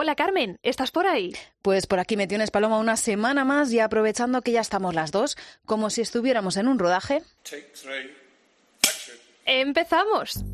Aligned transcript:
Hola 0.00 0.14
Carmen, 0.14 0.60
¿estás 0.62 0.92
por 0.92 1.08
ahí? 1.08 1.32
Pues 1.60 1.88
por 1.88 1.98
aquí 1.98 2.16
me 2.16 2.28
tienes, 2.28 2.52
Paloma, 2.52 2.78
una 2.78 2.96
semana 2.96 3.44
más 3.44 3.72
y 3.72 3.80
aprovechando 3.80 4.42
que 4.42 4.52
ya 4.52 4.60
estamos 4.60 4.94
las 4.94 5.10
dos, 5.10 5.36
como 5.66 5.90
si 5.90 6.02
estuviéramos 6.02 6.56
en 6.56 6.68
un 6.68 6.78
rodaje. 6.78 7.24
¡Empezamos! 9.44 10.44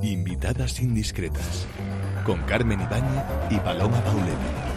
Invitadas 0.00 0.80
indiscretas 0.80 1.66
con 2.24 2.42
Carmen 2.44 2.80
Ibáñez 2.80 3.24
y 3.50 3.58
Paloma 3.58 4.02
Pauleta. 4.02 4.67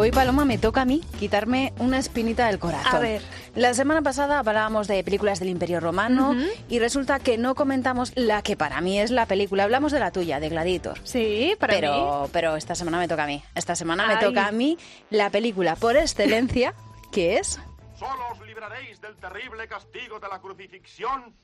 Hoy, 0.00 0.12
Paloma, 0.12 0.44
me 0.44 0.58
toca 0.58 0.82
a 0.82 0.84
mí 0.84 1.00
quitarme 1.18 1.72
una 1.80 1.98
espinita 1.98 2.46
del 2.46 2.60
corazón. 2.60 2.94
A 2.94 3.00
ver. 3.00 3.20
La 3.56 3.74
semana 3.74 4.00
pasada 4.00 4.38
hablábamos 4.38 4.86
de 4.86 5.02
películas 5.02 5.40
del 5.40 5.48
Imperio 5.48 5.80
Romano 5.80 6.36
y 6.68 6.78
resulta 6.78 7.18
que 7.18 7.36
no 7.36 7.56
comentamos 7.56 8.12
la 8.14 8.42
que 8.42 8.56
para 8.56 8.80
mí 8.80 9.00
es 9.00 9.10
la 9.10 9.26
película. 9.26 9.64
Hablamos 9.64 9.90
de 9.90 9.98
la 9.98 10.12
tuya, 10.12 10.38
de 10.38 10.50
Gladiator. 10.50 11.00
Sí, 11.02 11.56
para 11.58 11.74
pero, 11.74 12.22
mí. 12.22 12.30
Pero 12.32 12.54
esta 12.54 12.76
semana 12.76 12.98
me 12.98 13.08
toca 13.08 13.24
a 13.24 13.26
mí. 13.26 13.42
Esta 13.56 13.74
semana 13.74 14.06
me 14.06 14.14
Ay. 14.14 14.24
toca 14.24 14.46
a 14.46 14.52
mí 14.52 14.78
la 15.10 15.30
película 15.30 15.74
por 15.74 15.96
excelencia, 15.96 16.74
que 17.10 17.38
es... 17.38 17.60
Solo 17.98 18.22
os 18.30 18.40
libraréis 18.46 19.00
del 19.00 19.16
terrible 19.16 19.66
castigo 19.66 20.20
de 20.20 20.28
la 20.28 20.38
crucifixión 20.38 21.34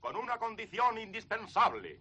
con 0.00 0.16
una 0.16 0.36
condición 0.36 0.98
indispensable, 0.98 1.98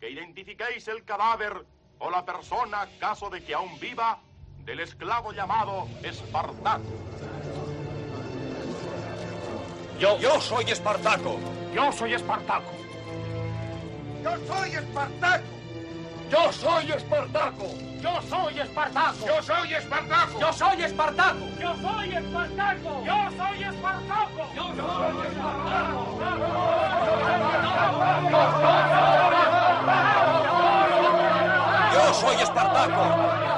que 0.00 0.10
identifiquéis 0.10 0.88
el 0.88 1.04
cadáver 1.04 1.64
o 2.00 2.10
la 2.10 2.24
persona, 2.24 2.88
caso 2.98 3.30
de 3.30 3.40
que 3.44 3.54
aún 3.54 3.78
viva, 3.78 4.18
del 4.64 4.80
esclavo 4.80 5.32
llamado 5.32 5.86
Espartaco. 6.02 6.82
Yo, 9.98 10.18
yo 10.18 10.40
soy 10.40 10.64
Espartaco. 10.70 11.38
Yo 11.74 11.92
soy 11.92 12.14
Espartaco. 12.14 12.72
Yo 14.22 14.30
soy 14.46 14.70
Espartaco. 14.70 15.44
Yo 16.30 16.52
soy 16.52 16.90
Espartaco. 16.92 17.66
Yo 18.00 18.22
soy 18.22 18.60
Espartaco. 18.60 19.26
Yo 19.26 19.42
soy 19.42 19.74
Espartaco. 19.74 20.40
Yo 20.40 20.52
soy 20.52 20.82
Espartaco. 20.82 21.58
Yo 21.60 21.74
soy 21.76 22.14
Espartaco. 22.14 23.04
Yo 23.04 23.30
soy 23.36 23.62
Espartaco. 23.64 24.54
Yo 24.54 24.64
soy 24.64 25.24
Yo 31.94 32.14
soy 32.14 32.42
Espartaco. 32.42 33.53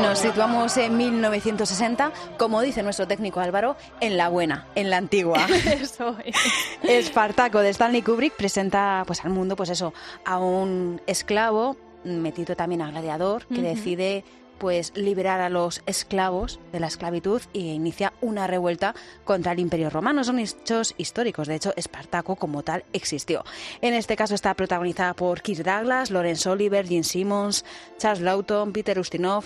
Nos 0.00 0.18
situamos 0.18 0.76
en 0.76 0.96
1960, 0.96 2.12
como 2.36 2.60
dice 2.60 2.82
nuestro 2.82 3.06
técnico 3.06 3.40
Álvaro, 3.40 3.76
en 4.00 4.16
la 4.16 4.28
buena, 4.28 4.66
en 4.74 4.90
la 4.90 4.96
antigua. 4.96 5.46
Eso 5.64 6.16
es. 6.24 6.36
Espartaco 6.82 7.60
de 7.60 7.70
Stanley 7.70 8.02
Kubrick 8.02 8.34
presenta 8.34 9.04
pues 9.06 9.24
al 9.24 9.30
mundo 9.30 9.56
pues 9.56 9.70
eso 9.70 9.94
a 10.24 10.38
un 10.38 11.00
esclavo 11.06 11.76
metido 12.04 12.56
también 12.56 12.82
a 12.82 12.90
gladiador 12.90 13.46
que 13.46 13.62
decide 13.62 14.24
pues 14.58 14.92
liberar 14.96 15.40
a 15.40 15.48
los 15.48 15.82
esclavos 15.86 16.60
de 16.72 16.80
la 16.80 16.86
esclavitud 16.86 17.42
e 17.52 17.60
inicia 17.60 18.12
una 18.20 18.46
revuelta 18.46 18.94
contra 19.24 19.52
el 19.52 19.58
Imperio 19.58 19.90
Romano. 19.90 20.24
Son 20.24 20.38
hechos 20.38 20.94
históricos, 20.98 21.48
de 21.48 21.56
hecho 21.56 21.72
Espartaco 21.76 22.36
como 22.36 22.62
tal 22.62 22.84
existió. 22.92 23.44
En 23.80 23.94
este 23.94 24.16
caso 24.16 24.34
está 24.34 24.54
protagonizada 24.54 25.14
por 25.14 25.42
Kirk 25.42 25.64
Douglas, 25.64 26.10
Lawrence 26.10 26.48
Oliver, 26.48 26.86
Gene 26.86 27.04
Simmons, 27.04 27.64
Charles 27.98 28.22
Lawton, 28.22 28.72
Peter 28.72 28.98
Ustinov 28.98 29.44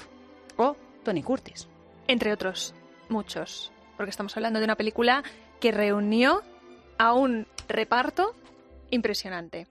o 0.58 0.76
Tony 1.04 1.22
Curtis. 1.22 1.68
Entre 2.06 2.32
otros, 2.32 2.74
muchos. 3.08 3.72
Porque 3.96 4.10
estamos 4.10 4.36
hablando 4.36 4.58
de 4.58 4.66
una 4.66 4.76
película 4.76 5.22
que 5.60 5.72
reunió 5.72 6.42
a 6.98 7.14
un 7.14 7.46
reparto 7.68 8.34
impresionante. 8.90 9.66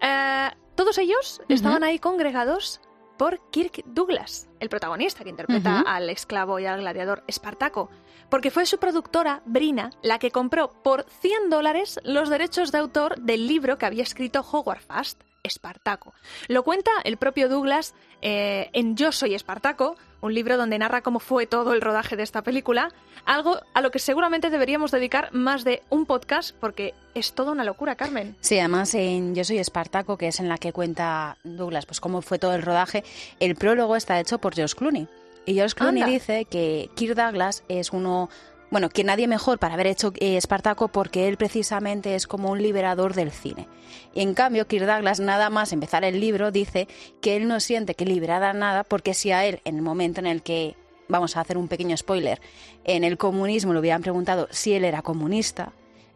Eh, 0.00 0.50
todos 0.74 0.98
ellos 0.98 1.40
estaban 1.48 1.82
ahí 1.82 1.98
congregados 1.98 2.80
por 3.16 3.40
Kirk 3.50 3.82
Douglas, 3.86 4.48
el 4.60 4.68
protagonista 4.68 5.24
que 5.24 5.30
interpreta 5.30 5.80
al 5.80 6.10
esclavo 6.10 6.58
y 6.58 6.66
al 6.66 6.80
gladiador 6.80 7.24
Espartaco, 7.26 7.90
porque 8.28 8.50
fue 8.50 8.66
su 8.66 8.78
productora, 8.78 9.42
Brina, 9.46 9.90
la 10.02 10.18
que 10.18 10.30
compró 10.30 10.70
por 10.82 11.06
100 11.20 11.48
dólares 11.48 11.98
los 12.04 12.28
derechos 12.28 12.72
de 12.72 12.78
autor 12.78 13.18
del 13.20 13.46
libro 13.46 13.78
que 13.78 13.86
había 13.86 14.02
escrito 14.02 14.40
Howard 14.40 14.80
Fast, 14.80 15.22
Espartaco. 15.42 16.12
Lo 16.48 16.62
cuenta 16.62 16.90
el 17.04 17.16
propio 17.16 17.48
Douglas 17.48 17.94
eh, 18.20 18.68
en 18.72 18.96
Yo 18.96 19.12
soy 19.12 19.34
Espartaco, 19.34 19.96
un 20.26 20.34
libro 20.34 20.56
donde 20.56 20.78
narra 20.78 21.02
cómo 21.02 21.20
fue 21.20 21.46
todo 21.46 21.72
el 21.72 21.80
rodaje 21.80 22.16
de 22.16 22.22
esta 22.22 22.42
película, 22.42 22.92
algo 23.24 23.58
a 23.74 23.80
lo 23.80 23.90
que 23.90 23.98
seguramente 23.98 24.50
deberíamos 24.50 24.90
dedicar 24.90 25.32
más 25.32 25.64
de 25.64 25.82
un 25.88 26.04
podcast 26.04 26.54
porque 26.60 26.94
es 27.14 27.32
toda 27.32 27.52
una 27.52 27.64
locura, 27.64 27.94
Carmen. 27.96 28.36
Sí, 28.40 28.58
además 28.58 28.94
en 28.94 29.34
Yo 29.34 29.44
soy 29.44 29.58
Espartaco, 29.58 30.16
que 30.16 30.28
es 30.28 30.40
en 30.40 30.48
la 30.48 30.58
que 30.58 30.72
cuenta 30.72 31.38
Douglas, 31.44 31.86
pues 31.86 32.00
cómo 32.00 32.22
fue 32.22 32.38
todo 32.38 32.54
el 32.54 32.62
rodaje, 32.62 33.04
el 33.40 33.54
prólogo 33.56 33.96
está 33.96 34.20
hecho 34.20 34.38
por 34.38 34.54
George 34.54 34.74
Clooney. 34.76 35.08
Y 35.46 35.54
George 35.54 35.74
Clooney 35.76 36.02
Anda. 36.02 36.12
dice 36.12 36.44
que 36.44 36.90
Kirk 36.96 37.14
Douglas 37.14 37.62
es 37.68 37.92
uno, 37.92 38.28
bueno, 38.76 38.90
que 38.90 39.04
nadie 39.04 39.26
mejor 39.26 39.58
para 39.58 39.72
haber 39.72 39.86
hecho 39.86 40.12
eh, 40.20 40.36
Espartaco 40.36 40.88
porque 40.88 41.28
él 41.28 41.38
precisamente 41.38 42.14
es 42.14 42.26
como 42.26 42.50
un 42.50 42.62
liberador 42.62 43.14
del 43.14 43.30
cine. 43.30 43.68
Y 44.12 44.20
en 44.20 44.34
cambio, 44.34 44.66
Kirk 44.66 44.84
Douglas, 44.84 45.18
nada 45.18 45.48
más 45.48 45.72
empezar 45.72 46.04
el 46.04 46.20
libro, 46.20 46.50
dice 46.50 46.86
que 47.22 47.36
él 47.36 47.48
no 47.48 47.58
siente 47.58 47.94
que 47.94 48.04
liberara 48.04 48.52
nada 48.52 48.84
porque 48.84 49.14
si 49.14 49.32
a 49.32 49.46
él, 49.46 49.62
en 49.64 49.76
el 49.76 49.80
momento 49.80 50.20
en 50.20 50.26
el 50.26 50.42
que, 50.42 50.76
vamos 51.08 51.38
a 51.38 51.40
hacer 51.40 51.56
un 51.56 51.68
pequeño 51.68 51.96
spoiler, 51.96 52.38
en 52.84 53.02
el 53.02 53.16
comunismo 53.16 53.72
le 53.72 53.78
hubieran 53.78 54.02
preguntado 54.02 54.46
si 54.50 54.74
él 54.74 54.84
era 54.84 55.00
comunista, 55.00 55.72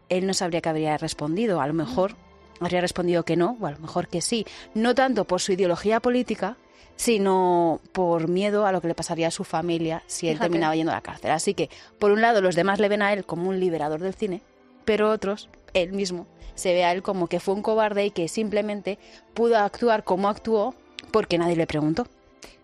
él 0.09 0.27
no 0.27 0.35
sabría 0.35 0.61
que 0.61 0.69
habría 0.69 0.97
respondido. 0.97 1.61
A 1.61 1.67
lo 1.67 1.73
mejor 1.73 2.15
habría 2.59 2.81
respondido 2.81 3.25
que 3.25 3.37
no, 3.37 3.57
o 3.59 3.65
a 3.65 3.71
lo 3.71 3.79
mejor 3.79 4.07
que 4.07 4.21
sí. 4.21 4.45
No 4.75 4.93
tanto 4.93 5.25
por 5.25 5.41
su 5.41 5.51
ideología 5.51 5.99
política, 5.99 6.57
sino 7.05 7.81
por 7.93 8.27
miedo 8.27 8.67
a 8.67 8.71
lo 8.71 8.79
que 8.79 8.87
le 8.87 8.93
pasaría 8.93 9.27
a 9.27 9.31
su 9.31 9.43
familia 9.43 10.03
si 10.05 10.27
él 10.27 10.33
Fíjate. 10.35 10.49
terminaba 10.49 10.75
yendo 10.75 10.91
a 10.91 10.95
la 10.95 11.01
cárcel. 11.01 11.31
Así 11.31 11.55
que, 11.55 11.67
por 11.97 12.11
un 12.11 12.21
lado, 12.21 12.41
los 12.41 12.53
demás 12.55 12.79
le 12.79 12.89
ven 12.89 13.01
a 13.01 13.11
él 13.11 13.25
como 13.25 13.49
un 13.49 13.59
liberador 13.59 14.01
del 14.01 14.13
cine, 14.13 14.43
pero 14.85 15.09
otros, 15.09 15.49
él 15.73 15.93
mismo, 15.93 16.27
se 16.53 16.73
ve 16.75 16.83
a 16.85 16.91
él 16.91 17.01
como 17.01 17.25
que 17.25 17.39
fue 17.39 17.55
un 17.55 17.63
cobarde 17.63 18.05
y 18.05 18.11
que 18.11 18.27
simplemente 18.27 18.99
pudo 19.33 19.57
actuar 19.57 20.03
como 20.03 20.29
actuó 20.29 20.75
porque 21.09 21.39
nadie 21.39 21.55
le 21.55 21.65
preguntó. 21.65 22.05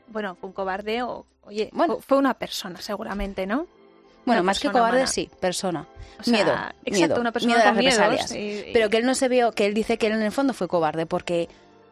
Bueno, 0.10 0.36
fue 0.36 0.50
un 0.50 0.54
cobarde 0.54 1.02
o, 1.02 1.26
oye, 1.46 1.72
Bueno. 1.74 1.98
fue- 2.06 2.20
una 2.20 2.36
persona 2.36 2.80
seguramente, 2.80 3.48
¿no? 3.48 3.66
Bueno, 4.24 4.44
más 4.44 4.60
que 4.60 4.68
cobarde, 4.70 4.98
humana. 4.98 5.08
sí, 5.08 5.32
persona. 5.40 5.88
O 6.20 6.24
sea, 6.24 6.32
miedo, 6.34 6.52
exacto, 6.52 6.92
miedo, 6.92 7.22
una 7.22 7.32
persona 7.32 7.56
miedo 7.56 7.62
a 7.70 7.72
las 7.74 7.78
miedos 7.80 7.98
represalias. 7.98 8.32
y- 8.34 8.70
y- 8.70 8.74
Pero 8.74 8.90
que 8.92 8.98
él 8.98 9.06
no 9.08 9.16
se 9.16 9.30
vio, 9.30 9.52
que 9.54 9.66
él 9.66 9.74
dice 9.74 9.98
que 9.98 10.06
él 10.08 10.14
en 10.14 10.22
el 10.22 10.32
fondo 10.32 10.54
fue 10.54 10.68
cobarde 10.68 11.06
porque, 11.08 11.48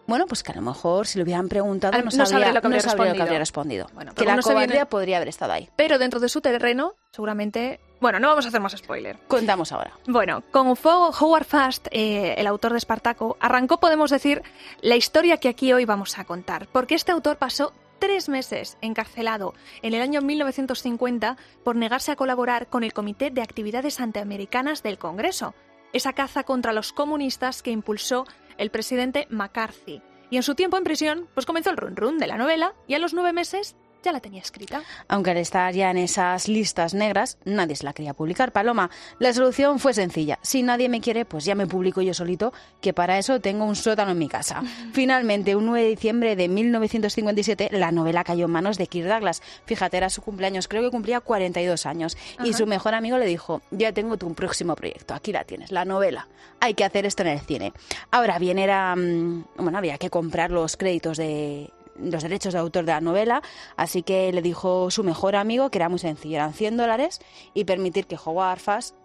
bueno, 0.07 0.25
pues 0.27 0.43
que 0.43 0.51
a 0.51 0.55
lo 0.55 0.61
mejor 0.61 1.07
si 1.07 1.17
le 1.17 1.23
hubieran 1.23 1.47
preguntado 1.49 1.93
Al- 1.95 2.05
no 2.05 2.11
no 2.11 2.25
sabría, 2.25 2.51
lo 2.51 2.61
que 2.61 2.67
habría 2.67 2.81
no 2.81 2.89
sabría 2.89 3.05
lo 3.13 3.13
que 3.13 3.19
respondido. 3.19 3.23
habría 3.23 3.39
respondido. 3.39 3.87
Bueno, 3.93 4.11
que 4.13 4.23
pero 4.23 4.35
la 4.35 4.41
cobardía 4.41 4.65
viene- 4.67 4.85
podría 4.85 5.17
haber 5.17 5.29
estado 5.29 5.53
ahí. 5.53 5.69
Pero 5.75 5.97
dentro 5.97 6.19
de 6.19 6.29
su 6.29 6.41
terreno, 6.41 6.93
seguramente... 7.11 7.79
Bueno, 8.01 8.19
no 8.19 8.27
vamos 8.27 8.45
a 8.45 8.49
hacer 8.49 8.59
más 8.61 8.73
spoiler. 8.77 9.17
Contamos 9.27 9.71
ahora. 9.71 9.91
Bueno, 10.07 10.43
como 10.51 10.75
fue 10.75 10.91
Howard 10.93 11.45
Fast, 11.45 11.87
eh, 11.91 12.35
el 12.37 12.45
autor 12.45 12.73
de 12.73 12.77
Espartaco, 12.77 13.37
arrancó, 13.39 13.79
podemos 13.79 14.11
decir, 14.11 14.43
la 14.81 14.95
historia 14.95 15.37
que 15.37 15.47
aquí 15.49 15.71
hoy 15.73 15.85
vamos 15.85 16.19
a 16.19 16.25
contar, 16.25 16.67
porque 16.71 16.93
este 16.95 17.11
autor 17.11 17.37
pasó 17.37 17.73
tres 17.97 18.27
meses 18.27 18.77
encarcelado 18.81 19.53
en 19.81 19.93
el 19.93 20.01
año 20.01 20.21
1950 20.21 21.37
por 21.63 21.75
negarse 21.77 22.11
a 22.11 22.15
colaborar 22.15 22.67
con 22.67 22.83
el 22.83 22.93
Comité 22.93 23.31
de 23.31 23.41
Actividades 23.41 23.99
Antiamericanas 23.99 24.83
del 24.83 24.97
Congreso, 24.97 25.55
esa 25.95 26.11
caza 26.11 26.43
contra 26.43 26.73
los 26.73 26.91
comunistas 26.91 27.63
que 27.63 27.71
impulsó 27.71 28.25
el 28.57 28.69
presidente 28.69 29.27
McCarthy. 29.29 30.01
Y 30.29 30.35
en 30.35 30.43
su 30.43 30.53
tiempo 30.53 30.77
en 30.77 30.83
prisión, 30.83 31.29
pues 31.33 31.45
comenzó 31.45 31.69
el 31.69 31.77
run 31.77 31.95
run 31.95 32.17
de 32.17 32.27
la 32.27 32.37
novela 32.37 32.73
y 32.85 32.95
a 32.95 32.99
los 32.99 33.13
nueve 33.13 33.31
meses 33.31 33.77
ya 34.05 34.11
la 34.11 34.19
tenía 34.19 34.41
escrita. 34.41 34.83
Aunque 35.07 35.31
al 35.31 35.37
estar 35.37 35.73
ya 35.73 35.91
en 35.91 35.97
esas 35.97 36.47
listas 36.47 36.93
negras, 36.93 37.37
nadie 37.43 37.75
se 37.75 37.83
la 37.83 37.91
quería 37.91 38.13
publicar. 38.13 38.51
Paloma, 38.51 38.91
la 39.19 39.33
solución 39.33 39.79
fue 39.79 39.93
sencilla. 39.93 40.39
Si 40.43 40.63
nadie 40.63 40.87
me 40.89 41.01
quiere, 41.01 41.25
pues 41.25 41.43
ya 41.43 41.55
me 41.55 41.67
publico 41.67 42.01
yo 42.01 42.13
solito, 42.13 42.53
que 42.81 42.93
para 42.93 43.17
eso 43.17 43.41
tengo 43.41 43.65
un 43.65 43.75
sótano 43.75 44.11
en 44.11 44.19
mi 44.19 44.29
casa. 44.29 44.61
Finalmente, 44.93 45.55
un 45.55 45.65
9 45.65 45.83
de 45.83 45.89
diciembre 45.89 46.35
de 46.35 46.47
1957, 46.47 47.69
la 47.71 47.91
novela 47.91 48.23
cayó 48.23 48.45
en 48.45 48.51
manos 48.51 48.77
de 48.77 48.87
Kirk 48.87 49.09
Douglas. 49.09 49.41
Fíjate, 49.65 49.97
era 49.97 50.09
su 50.09 50.21
cumpleaños, 50.21 50.67
creo 50.67 50.83
que 50.83 50.91
cumplía 50.91 51.19
42 51.19 51.85
años. 51.85 52.15
Y 52.43 52.53
su 52.53 52.67
mejor 52.67 52.93
amigo 52.93 53.17
le 53.17 53.25
dijo, 53.25 53.61
ya 53.71 53.91
tengo 53.91 54.17
tu 54.17 54.33
próximo 54.35 54.75
proyecto, 54.75 55.15
aquí 55.15 55.31
la 55.31 55.43
tienes, 55.43 55.71
la 55.71 55.83
novela. 55.83 56.27
Hay 56.59 56.75
que 56.75 56.83
hacer 56.83 57.05
esto 57.05 57.23
en 57.23 57.29
el 57.29 57.39
cine. 57.39 57.73
Ahora 58.11 58.37
bien, 58.37 58.59
era, 58.59 58.95
mm, 58.95 59.45
bueno, 59.57 59.77
había 59.77 59.97
que 59.97 60.09
comprar 60.09 60.51
los 60.51 60.77
créditos 60.77 61.17
de 61.17 61.71
los 61.99 62.23
derechos 62.23 62.53
de 62.53 62.59
autor 62.59 62.85
de 62.85 62.91
la 62.91 63.01
novela, 63.01 63.41
así 63.77 64.03
que 64.03 64.31
le 64.31 64.41
dijo 64.41 64.91
su 64.91 65.03
mejor 65.03 65.35
amigo 65.35 65.69
que 65.69 65.77
era 65.77 65.89
muy 65.89 65.99
sencillo, 65.99 66.35
eran 66.35 66.53
100 66.53 66.77
dólares 66.77 67.19
y 67.53 67.65
permitir 67.65 68.07
que 68.07 68.17
Howard 68.23 68.59
Fast 68.59 68.95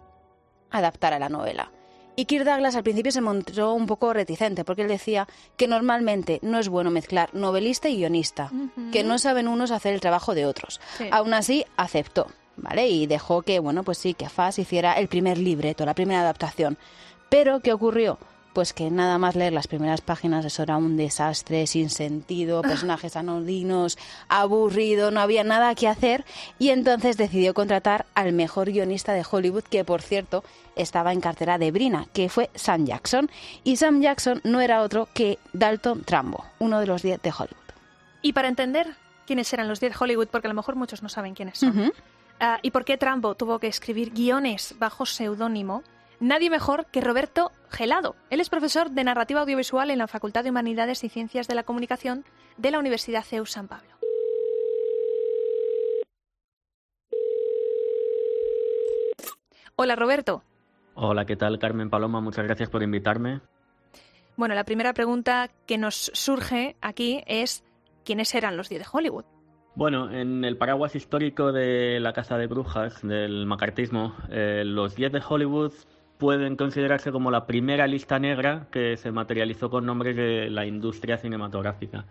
adaptara 0.69 1.19
la 1.19 1.29
novela. 1.29 1.71
Y 2.15 2.25
Kirk 2.25 2.43
Douglas 2.43 2.75
al 2.75 2.83
principio 2.83 3.11
se 3.11 3.21
mostró 3.21 3.73
un 3.73 3.87
poco 3.87 4.13
reticente 4.13 4.65
porque 4.65 4.81
él 4.81 4.89
decía 4.89 5.27
que 5.55 5.67
normalmente 5.67 6.39
no 6.41 6.59
es 6.59 6.67
bueno 6.67 6.91
mezclar 6.91 7.33
novelista 7.33 7.87
y 7.87 7.97
guionista, 7.97 8.51
que 8.91 9.03
no 9.03 9.17
saben 9.17 9.47
unos 9.47 9.71
hacer 9.71 9.93
el 9.93 10.01
trabajo 10.01 10.35
de 10.35 10.45
otros. 10.45 10.81
Aún 11.11 11.33
así, 11.33 11.65
aceptó, 11.77 12.27
¿vale? 12.57 12.89
Y 12.89 13.07
dejó 13.07 13.43
que, 13.43 13.59
bueno, 13.59 13.83
pues 13.83 13.97
sí, 13.97 14.13
que 14.13 14.29
Fass 14.29 14.59
hiciera 14.59 14.93
el 14.93 15.07
primer 15.07 15.37
libreto, 15.37 15.85
la 15.85 15.95
primera 15.95 16.21
adaptación. 16.21 16.77
Pero, 17.29 17.61
¿qué 17.61 17.71
ocurrió? 17.71 18.19
Pues 18.53 18.73
que 18.73 18.89
nada 18.89 19.17
más 19.17 19.35
leer 19.35 19.53
las 19.53 19.67
primeras 19.67 20.01
páginas 20.01 20.45
eso 20.45 20.63
era 20.63 20.77
un 20.77 20.97
desastre, 20.97 21.67
sin 21.67 21.89
sentido, 21.89 22.61
personajes 22.61 23.15
anodinos, 23.15 23.97
aburrido, 24.27 25.11
no 25.11 25.21
había 25.21 25.43
nada 25.43 25.73
que 25.75 25.87
hacer. 25.87 26.25
Y 26.59 26.69
entonces 26.69 27.17
decidió 27.17 27.53
contratar 27.53 28.05
al 28.13 28.33
mejor 28.33 28.71
guionista 28.71 29.13
de 29.13 29.25
Hollywood 29.29 29.63
que 29.63 29.85
por 29.85 30.01
cierto 30.01 30.43
estaba 30.75 31.13
en 31.13 31.21
cartera 31.21 31.57
de 31.57 31.71
Brina, 31.71 32.07
que 32.13 32.29
fue 32.29 32.49
Sam 32.55 32.85
Jackson. 32.85 33.29
Y 33.63 33.77
Sam 33.77 34.01
Jackson 34.01 34.41
no 34.43 34.61
era 34.61 34.81
otro 34.81 35.07
que 35.13 35.39
Dalton 35.53 36.03
Trambo, 36.03 36.45
uno 36.59 36.79
de 36.79 36.87
los 36.87 37.01
10 37.01 37.21
de 37.21 37.29
Hollywood. 37.29 37.57
Y 38.21 38.33
para 38.33 38.47
entender 38.47 38.95
quiénes 39.25 39.51
eran 39.53 39.67
los 39.67 39.79
10 39.79 39.93
de 39.93 39.97
Hollywood, 39.99 40.27
porque 40.27 40.47
a 40.47 40.49
lo 40.49 40.55
mejor 40.55 40.75
muchos 40.75 41.01
no 41.01 41.09
saben 41.09 41.33
quiénes 41.33 41.57
son, 41.57 41.93
ah, 42.39 42.59
y 42.61 42.71
por 42.71 42.85
qué 42.85 42.97
Trambo 42.97 43.35
tuvo 43.35 43.59
que 43.59 43.67
escribir 43.67 44.11
guiones 44.11 44.75
bajo 44.77 45.05
seudónimo, 45.05 45.83
nadie 46.21 46.49
mejor 46.49 46.85
que 46.85 47.01
Roberto 47.01 47.51
Gelado. 47.69 48.15
Él 48.29 48.39
es 48.39 48.49
profesor 48.49 48.91
de 48.91 49.03
narrativa 49.03 49.41
audiovisual 49.41 49.89
en 49.89 49.97
la 49.97 50.07
Facultad 50.07 50.43
de 50.43 50.51
Humanidades 50.51 51.03
y 51.03 51.09
Ciencias 51.09 51.47
de 51.47 51.55
la 51.55 51.63
Comunicación 51.63 52.23
de 52.57 52.71
la 52.71 52.79
Universidad 52.79 53.23
CEU 53.23 53.45
San 53.45 53.67
Pablo. 53.67 53.89
Hola 59.75 59.95
Roberto. 59.95 60.43
Hola, 60.93 61.25
¿qué 61.25 61.35
tal 61.35 61.57
Carmen 61.57 61.89
Paloma? 61.89 62.21
Muchas 62.21 62.45
gracias 62.45 62.69
por 62.69 62.83
invitarme. 62.83 63.41
Bueno, 64.37 64.53
la 64.53 64.63
primera 64.63 64.93
pregunta 64.93 65.49
que 65.65 65.77
nos 65.77 66.11
surge 66.13 66.75
aquí 66.81 67.23
es 67.25 67.63
¿quiénes 68.05 68.33
eran 68.35 68.57
los 68.57 68.69
10 68.69 68.81
de 68.81 68.87
Hollywood? 68.91 69.25
Bueno, 69.73 70.11
en 70.11 70.43
el 70.43 70.57
paraguas 70.57 70.95
histórico 70.95 71.51
de 71.51 71.99
la 71.99 72.13
Casa 72.13 72.37
de 72.37 72.47
Brujas, 72.47 73.01
del 73.01 73.45
macartismo, 73.45 74.13
eh, 74.29 74.63
los 74.65 74.95
10 74.95 75.13
de 75.13 75.23
Hollywood 75.27 75.73
pueden 76.21 76.55
considerarse 76.55 77.11
como 77.11 77.31
la 77.31 77.47
primera 77.47 77.87
lista 77.87 78.19
negra 78.19 78.67
que 78.71 78.95
se 78.95 79.11
materializó 79.11 79.71
con 79.71 79.87
nombres 79.87 80.15
de 80.15 80.51
la 80.51 80.67
industria 80.67 81.17
cinematográfica. 81.17 82.05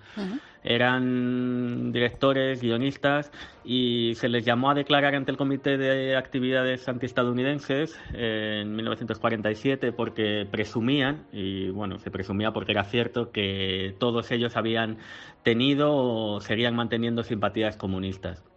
Eran 0.65 1.93
directores, 1.93 2.61
guionistas 2.61 3.31
y 3.65 4.15
se 4.17 4.29
les 4.29 4.45
llamó 4.45 4.73
a 4.73 4.75
declarar 4.75 5.15
ante 5.15 5.31
el 5.31 5.37
Comité 5.37 5.79
de 5.79 6.17
Actividades 6.17 6.89
Antiestadounidenses 6.89 7.97
en 8.13 8.75
1947 8.75 9.93
porque 9.93 10.45
presumían, 10.51 11.27
y 11.33 11.71
bueno, 11.71 12.01
se 12.01 12.11
presumía 12.11 12.51
porque 12.51 12.73
era 12.73 12.83
cierto, 12.83 13.31
que 13.31 13.95
todos 14.01 14.33
ellos 14.33 14.57
habían 14.57 14.99
tenido 15.45 15.95
o 15.95 16.41
seguían 16.41 16.75
manteniendo 16.75 17.23
simpatías 17.23 17.77
comunistas. 17.77 18.50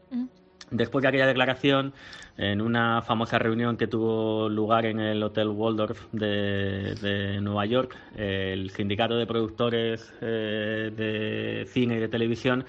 Después 0.74 1.04
de 1.04 1.10
aquella 1.10 1.28
declaración, 1.28 1.94
en 2.36 2.60
una 2.60 3.04
famosa 3.04 3.38
reunión 3.38 3.78
que 3.78 3.86
tuvo 3.86 4.50
lugar 4.50 4.88
en 4.88 5.00
el 5.00 5.22
Hotel 5.22 5.50
Waldorf 5.50 6.08
de, 6.12 7.38
Nueva 7.42 7.68
York, 7.68 7.96
el 8.16 8.72
sindicato 8.72 9.16
de 9.16 9.28
productores 9.28 10.12
eh, 10.22 10.92
de 10.98 11.68
cine 11.68 11.98
y 11.98 12.00
de 12.00 12.08
televisión 12.08 12.66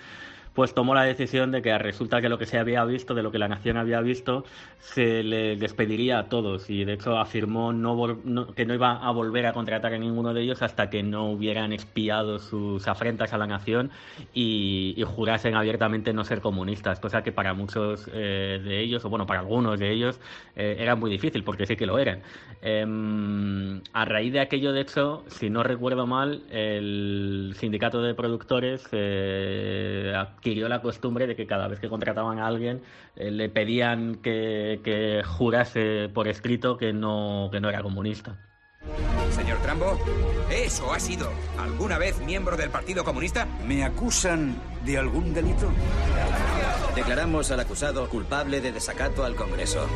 pues 0.55 0.73
tomó 0.73 0.95
la 0.95 1.03
decisión 1.03 1.51
de 1.51 1.63
que 1.63 1.77
resulta 1.79 2.21
que 2.21 2.29
lo 2.29 2.39
que 2.39 2.47
se 2.47 2.59
había 2.59 2.85
visto, 2.85 3.15
de 3.15 3.23
lo 3.23 3.33
que 3.33 3.39
la 3.39 3.49
nación 3.49 3.77
había 3.77 4.01
visto, 4.01 4.45
se 4.79 5.23
le 5.25 5.57
despediría 5.57 6.21
a 6.21 6.29
todos 6.29 6.71
y 6.71 6.85
de 6.85 6.95
hecho 6.95 7.19
afirmó 7.19 7.73
que 8.55 8.65
no 8.65 8.75
iba 8.75 8.93
a 8.97 9.11
volver 9.11 9.47
a 9.47 9.53
contratar 9.53 9.95
a 9.95 9.99
ninguno 9.99 10.33
de 10.33 10.43
ellos 10.43 10.63
hasta 10.63 10.91
que 10.91 11.03
no 11.03 11.31
hubieran 11.31 11.73
expiado 11.73 12.39
sus 12.39 12.87
afrentas 12.87 13.33
a 13.33 13.39
la 13.39 13.47
nación 13.47 13.91
y, 14.33 15.03
jurasen 15.05 15.55
abiertamente 15.55 16.13
no 16.13 16.25
ser 16.25 16.41
comunistas, 16.41 16.99
cosa 16.99 17.23
que 17.23 17.31
para 17.31 17.53
muchos 17.53 18.09
eh, 18.13 18.61
de 18.65 18.81
ellos, 18.81 19.05
o 19.05 19.11
bueno, 19.11 19.27
para 19.27 19.41
algunos 19.41 19.79
de 19.79 19.93
ellos, 19.93 20.19
eh, 20.57 20.77
era 20.79 20.97
muy 20.97 21.11
difícil 21.11 21.45
porque 21.45 21.67
sí 21.67 21.77
que 21.77 21.87
lo 21.87 21.99
eran. 21.99 22.23
Em, 22.63 23.83
a 23.93 24.05
raíz 24.07 24.33
de 24.33 24.41
aquello, 24.41 24.73
de 24.73 24.81
hecho, 24.81 25.25
si 25.29 25.51
no 25.51 25.63
recuerdo 25.63 26.07
mal, 26.07 26.43
el 26.51 27.55
sindicato 27.57 28.03
de 28.03 28.15
productores 28.15 28.89
eh, 28.93 30.15
adquirió 30.45 30.69
la 30.69 30.83
costumbre 30.83 31.27
de 31.27 31.35
que 31.35 31.47
cada 31.47 31.69
vez 31.69 31.81
que 31.81 31.89
contrataban 31.89 32.39
a 32.39 32.47
alguien 32.47 32.83
eh, 33.17 33.31
le 33.31 33.49
pedían 33.49 34.17
que, 34.17 35.23
jurase 35.25 36.11
por 36.13 36.29
escrito 36.29 36.77
que 36.77 36.93
no, 36.93 37.49
que 37.51 37.61
no 37.61 37.71
era 37.71 37.83
comunista. 37.83 38.37
Señor 39.31 39.57
Trambo, 39.63 39.99
¿eso 40.51 40.93
ha 40.93 41.01
sido 41.01 41.31
alguna 41.59 41.97
vez 41.97 42.21
miembro 42.21 42.59
del 42.59 42.69
Partido 42.69 43.05
Comunista? 43.05 43.47
¿Me 43.67 43.85
acusan 43.85 44.55
de 44.85 44.99
algún 44.99 45.33
delito? 45.33 45.71
Declaramos 46.95 47.51
al 47.51 47.61
acusado 47.61 48.07
culpable 48.11 48.61
de 48.61 48.73
desacato 48.73 49.25
al 49.25 49.37
Congreso. 49.37 49.89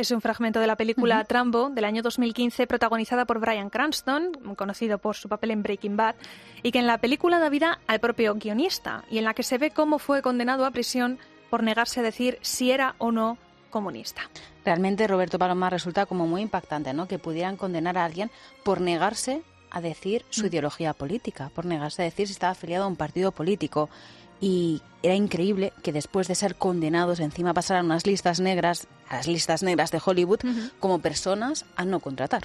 Es 0.00 0.12
un 0.12 0.22
fragmento 0.22 0.60
de 0.60 0.66
la 0.66 0.76
película 0.76 1.22
Trambo 1.24 1.68
del 1.68 1.84
año 1.84 2.00
2015 2.00 2.66
protagonizada 2.66 3.26
por 3.26 3.38
Brian 3.38 3.68
Cranston, 3.68 4.32
conocido 4.56 4.96
por 4.96 5.14
su 5.14 5.28
papel 5.28 5.50
en 5.50 5.62
Breaking 5.62 5.98
Bad, 5.98 6.14
y 6.62 6.72
que 6.72 6.78
en 6.78 6.86
la 6.86 6.96
película 6.96 7.38
da 7.38 7.50
vida 7.50 7.80
al 7.86 8.00
propio 8.00 8.34
guionista 8.34 9.04
y 9.10 9.18
en 9.18 9.24
la 9.24 9.34
que 9.34 9.42
se 9.42 9.58
ve 9.58 9.72
cómo 9.72 9.98
fue 9.98 10.22
condenado 10.22 10.64
a 10.64 10.70
prisión 10.70 11.18
por 11.50 11.62
negarse 11.62 12.00
a 12.00 12.02
decir 12.02 12.38
si 12.40 12.70
era 12.70 12.94
o 12.96 13.12
no 13.12 13.36
comunista. 13.68 14.22
Realmente 14.64 15.06
Roberto 15.06 15.38
Paloma 15.38 15.68
resulta 15.68 16.06
como 16.06 16.26
muy 16.26 16.40
impactante, 16.40 16.94
¿no? 16.94 17.06
Que 17.06 17.18
pudieran 17.18 17.58
condenar 17.58 17.98
a 17.98 18.06
alguien 18.06 18.30
por 18.64 18.80
negarse 18.80 19.42
a 19.70 19.82
decir 19.82 20.24
su 20.30 20.44
mm. 20.44 20.46
ideología 20.46 20.94
política, 20.94 21.50
por 21.54 21.66
negarse 21.66 22.00
a 22.00 22.06
decir 22.06 22.26
si 22.26 22.32
estaba 22.32 22.52
afiliado 22.52 22.86
a 22.86 22.88
un 22.88 22.96
partido 22.96 23.32
político 23.32 23.90
y 24.40 24.82
era 25.02 25.14
increíble 25.14 25.72
que 25.82 25.92
después 25.92 26.28
de 26.28 26.34
ser 26.34 26.54
condenados 26.54 27.20
encima 27.20 27.54
pasaran 27.54 27.86
unas 27.86 28.06
listas 28.06 28.40
negras, 28.40 28.88
a 29.08 29.16
las 29.16 29.26
listas 29.28 29.62
negras 29.62 29.90
de 29.90 30.00
Hollywood, 30.04 30.40
como 30.78 31.00
personas 31.00 31.66
a 31.76 31.84
no 31.84 32.00
contratar. 32.00 32.42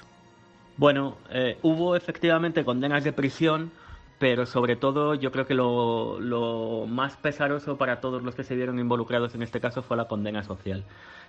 Bueno, 0.77 1.18
eh, 1.30 1.57
hubo 1.62 1.95
efectivamente 1.95 2.65
condenas 2.65 3.03
de 3.03 3.13
prisión, 3.13 3.71
pero 4.19 4.45
sobre 4.45 4.75
todo 4.75 5.15
yo 5.15 5.31
creo 5.31 5.45
que 5.45 5.53
lo, 5.53 6.19
lo, 6.19 6.86
más 6.88 7.15
pesaroso 7.15 7.77
para 7.77 8.01
todos 8.01 8.24
los 8.24 8.36
que 8.36 8.44
se 8.44 8.56
vieron 8.56 8.80
involucrados 8.80 9.36
en 9.36 9.41
este 9.41 9.59
caso 9.59 9.83
fue 9.83 9.98
la 9.98 10.07
condena 10.07 10.44
social. 10.44 10.83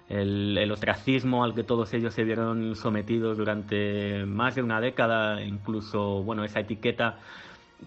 El, 0.09 0.57
el, 0.59 0.71
ostracismo 0.71 1.43
al 1.43 1.55
que 1.55 1.65
todos 1.65 1.93
ellos 1.95 2.15
se 2.15 2.23
vieron 2.23 2.77
sometidos 2.77 3.39
durante 3.39 4.25
más 4.25 4.55
de 4.55 4.63
una 4.63 4.81
década, 4.81 5.43
incluso, 5.43 6.23
bueno, 6.23 6.45
esa 6.45 6.61
etiqueta 6.61 7.19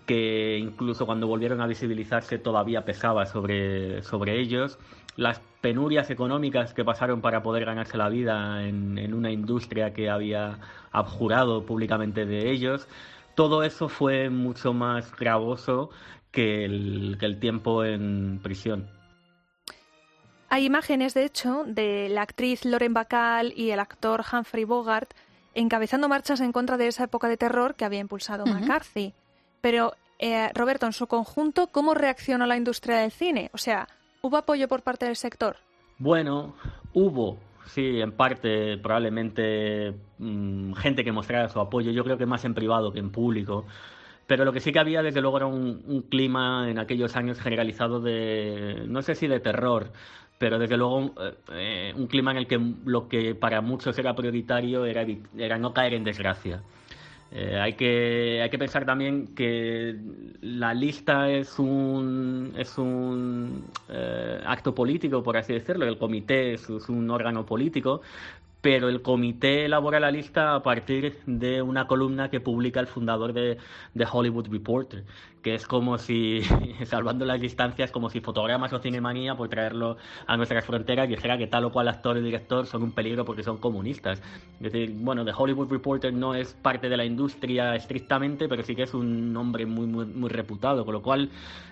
que 0.06 0.58
incluso 0.58 1.06
cuando 1.06 1.28
volvieron 1.28 1.62
a 1.62 1.68
visibilizarse 1.68 2.38
todavía 2.38 2.86
pesaba 2.86 3.26
sobre, 3.26 4.04
sobre 4.04 4.40
ellos, 4.40 4.78
las 5.16 5.42
penurias 5.62 6.10
económicas 6.10 6.74
que 6.74 6.86
pasaron 6.86 7.22
para 7.22 7.44
poder 7.44 7.66
ganarse 7.66 7.98
la 7.98 8.10
vida 8.10 8.64
en, 8.64 8.98
en 8.98 9.14
una 9.14 9.32
industria 9.32 9.94
que 9.94 10.10
había 10.10 10.60
abjurado 10.92 11.66
públicamente 11.66 12.26
de 12.26 12.52
ellos, 12.52 12.88
todo 13.36 13.64
eso 13.64 13.90
fue 13.90 14.30
mucho 14.30 14.74
más 14.74 15.16
gravoso 15.16 15.90
que 16.32 16.66
el, 16.66 17.18
que 17.20 17.26
el 17.26 17.40
tiempo 17.40 17.84
en 17.84 18.40
prisión. 18.44 18.90
Hay 20.50 20.66
imágenes, 20.66 21.14
de 21.14 21.26
hecho, 21.26 21.64
de 21.66 22.10
la 22.10 22.24
actriz 22.24 22.66
Lauren 22.66 22.94
Bacall 22.94 23.54
y 23.56 23.72
el 23.72 23.80
actor 23.80 24.24
Humphrey 24.32 24.64
Bogart 24.64 25.14
encabezando 25.54 26.10
marchas 26.10 26.42
en 26.42 26.52
contra 26.52 26.78
de 26.78 26.88
esa 26.88 27.04
época 27.04 27.28
de 27.28 27.38
terror 27.38 27.76
que 27.76 27.86
había 27.86 28.00
impulsado 28.00 28.46
McCarthy. 28.46 29.14
Pero, 29.62 29.94
eh, 30.20 30.50
Roberto, 30.54 30.86
en 30.86 30.94
su 30.94 31.08
conjunto, 31.08 31.68
¿cómo 31.68 31.94
reaccionó 31.94 32.46
la 32.46 32.58
industria 32.58 32.98
del 32.98 33.12
cine? 33.12 33.50
O 33.54 33.58
sea, 33.58 33.88
¿hubo 34.22 34.38
apoyo 34.38 34.68
por 34.68 34.82
parte 34.82 35.06
del 35.06 35.16
sector? 35.16 35.58
Bueno, 35.98 36.56
hubo, 36.94 37.38
sí, 37.66 38.00
en 38.00 38.14
parte, 38.14 38.78
probablemente 38.78 39.94
mm, 40.18 40.74
gente 40.74 41.04
que 41.04 41.12
mostrara 41.12 41.50
su 41.50 41.60
apoyo, 41.60 41.92
yo 41.92 42.04
creo 42.04 42.18
que 42.18 42.26
más 42.26 42.46
en 42.46 42.54
privado 42.54 42.92
que 42.92 43.00
en 43.00 43.12
público. 43.12 43.66
Pero 44.28 44.46
lo 44.46 44.54
que 44.54 44.60
sí 44.60 44.72
que 44.72 44.80
había, 44.80 45.02
desde 45.02 45.22
luego, 45.22 45.38
era 45.38 45.48
un, 45.48 46.06
clima 46.08 46.70
en 46.70 46.78
aquellos 46.78 47.16
años 47.16 47.40
generalizado 47.40 48.00
de, 48.00 48.84
no 48.88 49.02
sé 49.02 49.16
si 49.16 49.28
de 49.28 49.40
terror, 49.40 49.92
pero 50.38 50.60
desde 50.60 50.78
luego 50.78 51.16
eh, 51.52 51.94
un 51.96 52.06
clima 52.06 52.30
en 52.32 52.38
el 52.38 52.48
que 52.48 52.60
lo 52.86 53.10
que 53.10 53.34
para 53.34 53.62
muchos 53.62 53.98
era 53.98 54.16
prioritario 54.16 54.86
era, 54.86 55.04
era 55.36 55.58
no 55.58 55.74
caer 55.74 55.96
en 55.96 56.04
desgracia. 56.04 56.62
Eh, 57.32 57.60
hay, 57.60 57.74
que, 57.74 58.42
hay 58.42 58.50
que 58.50 58.58
pensar 58.58 58.86
también 58.86 59.36
que 59.36 59.96
la 60.42 60.74
lista 60.74 61.30
es 61.30 61.60
un, 61.60 62.54
es 62.58 62.78
un 62.78 63.66
eh, 63.88 64.42
acto 64.46 64.74
político, 64.74 65.22
por 65.22 65.38
así 65.38 65.54
decirlo, 65.54 65.86
el 65.86 65.98
comité 66.00 66.54
es, 66.54 66.68
un 66.90 67.10
órgano 67.12 67.46
político, 67.46 68.02
pero 68.62 68.90
el 68.90 69.02
comité 69.02 69.66
elabora 69.66 70.00
la 70.00 70.12
lista 70.12 70.56
a 70.56 70.64
partir 70.64 71.20
de 71.26 71.62
una 71.62 71.88
columna 71.88 72.30
que 72.30 72.42
publica 72.42 72.80
el 72.80 72.88
fundador 72.88 73.34
de, 73.34 73.58
de 73.94 74.08
Hollywood 74.12 74.48
Reporter, 74.50 75.06
que 75.42 75.56
es 75.56 75.66
como 75.66 75.98
si, 75.98 76.42
salvando 76.86 77.26
las 77.26 77.40
distancias, 77.40 77.92
como 77.92 78.10
si 78.10 78.20
fotogramas 78.20 78.74
o 78.74 78.80
cinemanía, 78.80 79.36
por 79.36 79.48
traerlo 79.48 79.98
a 80.28 80.36
nuestras 80.36 80.66
fronteras, 80.66 81.08
dijera 81.08 81.38
que 81.38 81.48
tal 81.48 81.66
o 81.66 81.72
cual 81.72 81.88
actor 81.88 82.18
y 82.18 82.22
director 82.22 82.66
son 82.66 82.84
un 82.84 82.92
peligro 82.92 83.24
porque 83.24 83.44
son 83.44 83.58
comunistas. 83.58 84.22
Es 84.60 84.74
decir, 84.74 84.92
bueno, 84.94 85.24
The 85.24 85.32
Hollywood 85.36 85.72
Reporter 85.72 86.14
no 86.14 86.36
es 86.36 86.54
parte 86.54 86.90
de 86.90 86.98
la 86.98 87.06
industria 87.06 87.76
estrictamente, 87.76 88.50
pero 88.50 88.64
sí 88.64 88.76
que 88.76 88.84
es 88.84 88.94
un 88.94 89.36
hombre 89.38 89.66
muy, 89.66 89.88
muy, 89.88 90.06
muy 90.06 90.30
reputado, 90.30 90.84
con 90.84 90.94
lo 90.94 91.02
cual 91.02 91.30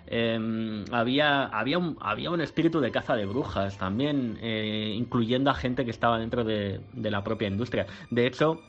eh, 0.07 0.85
había, 0.91 1.45
había, 1.45 1.77
un, 1.77 1.97
había 1.99 2.31
un 2.31 2.39
espíritu 2.39 2.79
de 2.79 2.91
caza 2.91 3.15
de 3.15 3.25
brujas 3.25 3.77
también, 3.77 4.37
eh, 4.41 4.93
incluyendo 4.95 5.49
a 5.49 5.53
gente 5.53 5.83
que 5.83 5.91
estaba 5.91 6.17
dentro 6.17 6.45
de, 6.45 6.76
de 6.93 7.11
la 7.11 7.23
propia 7.23 7.47
industria. 7.47 7.87
De 8.09 8.27
hecho, 8.27 8.61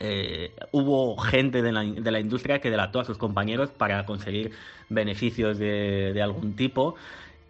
eh, 0.00 0.54
hubo 0.72 1.16
gente 1.16 1.62
de 1.62 1.72
la, 1.72 1.82
de 1.82 2.10
la, 2.10 2.20
industria 2.20 2.60
que 2.60 2.70
delató 2.70 3.00
a 3.00 3.04
sus 3.04 3.18
compañeros 3.18 3.70
para 3.70 4.06
conseguir 4.06 4.52
beneficios 4.88 5.58
de, 5.58 6.12
de 6.12 6.22
algún 6.22 6.54
tipo. 6.54 6.94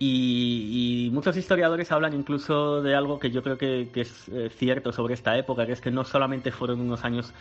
Y, 0.00 1.10
muchos 1.12 1.36
historiadores 1.36 1.90
hablan 1.90 2.14
incluso 2.14 2.82
de 2.82 2.94
algo 2.94 3.18
que 3.18 3.30
yo 3.30 3.42
creo 3.42 3.58
que, 3.58 3.88
que 3.92 4.02
es 4.02 4.28
eh, 4.28 4.48
cierto 4.50 4.92
sobre 4.92 5.14
esta 5.14 5.36
época, 5.36 5.66
que 5.66 5.72
es 5.72 5.80
que 5.80 5.90
no 5.90 6.04
solamente 6.04 6.52
fueron 6.52 6.80
unos 6.80 7.04
años 7.04 7.34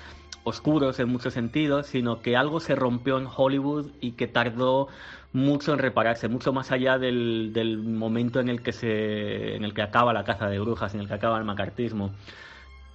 oscuros 0.43 0.99
en 0.99 1.09
muchos 1.09 1.33
sentidos, 1.33 1.85
sino 1.85 2.21
que 2.21 2.35
algo 2.35 2.59
se 2.59 2.75
rompió 2.75 3.19
en 3.19 3.27
Hollywood 3.27 3.91
y 4.01 4.13
que 4.13 4.27
tardó 4.27 4.87
mucho 5.33 5.73
en 5.73 5.79
repararse, 5.79 6.27
mucho 6.29 6.51
más 6.51 6.71
allá 6.71 6.97
del, 6.97 7.51
del 7.53 7.77
momento 7.77 8.39
en 8.39 8.49
el 8.49 8.61
que 8.63 8.71
se, 8.71 9.55
en 9.55 9.63
el 9.63 9.75
que 9.75 9.83
acaba 9.83 10.11
la 10.13 10.23
caza 10.23 10.47
de 10.49 10.59
brujas, 10.59 10.95
en 10.95 11.01
el 11.01 11.07
que 11.07 11.13
acaba 11.13 11.37
el 11.37 11.45
macartismo. 11.45 12.11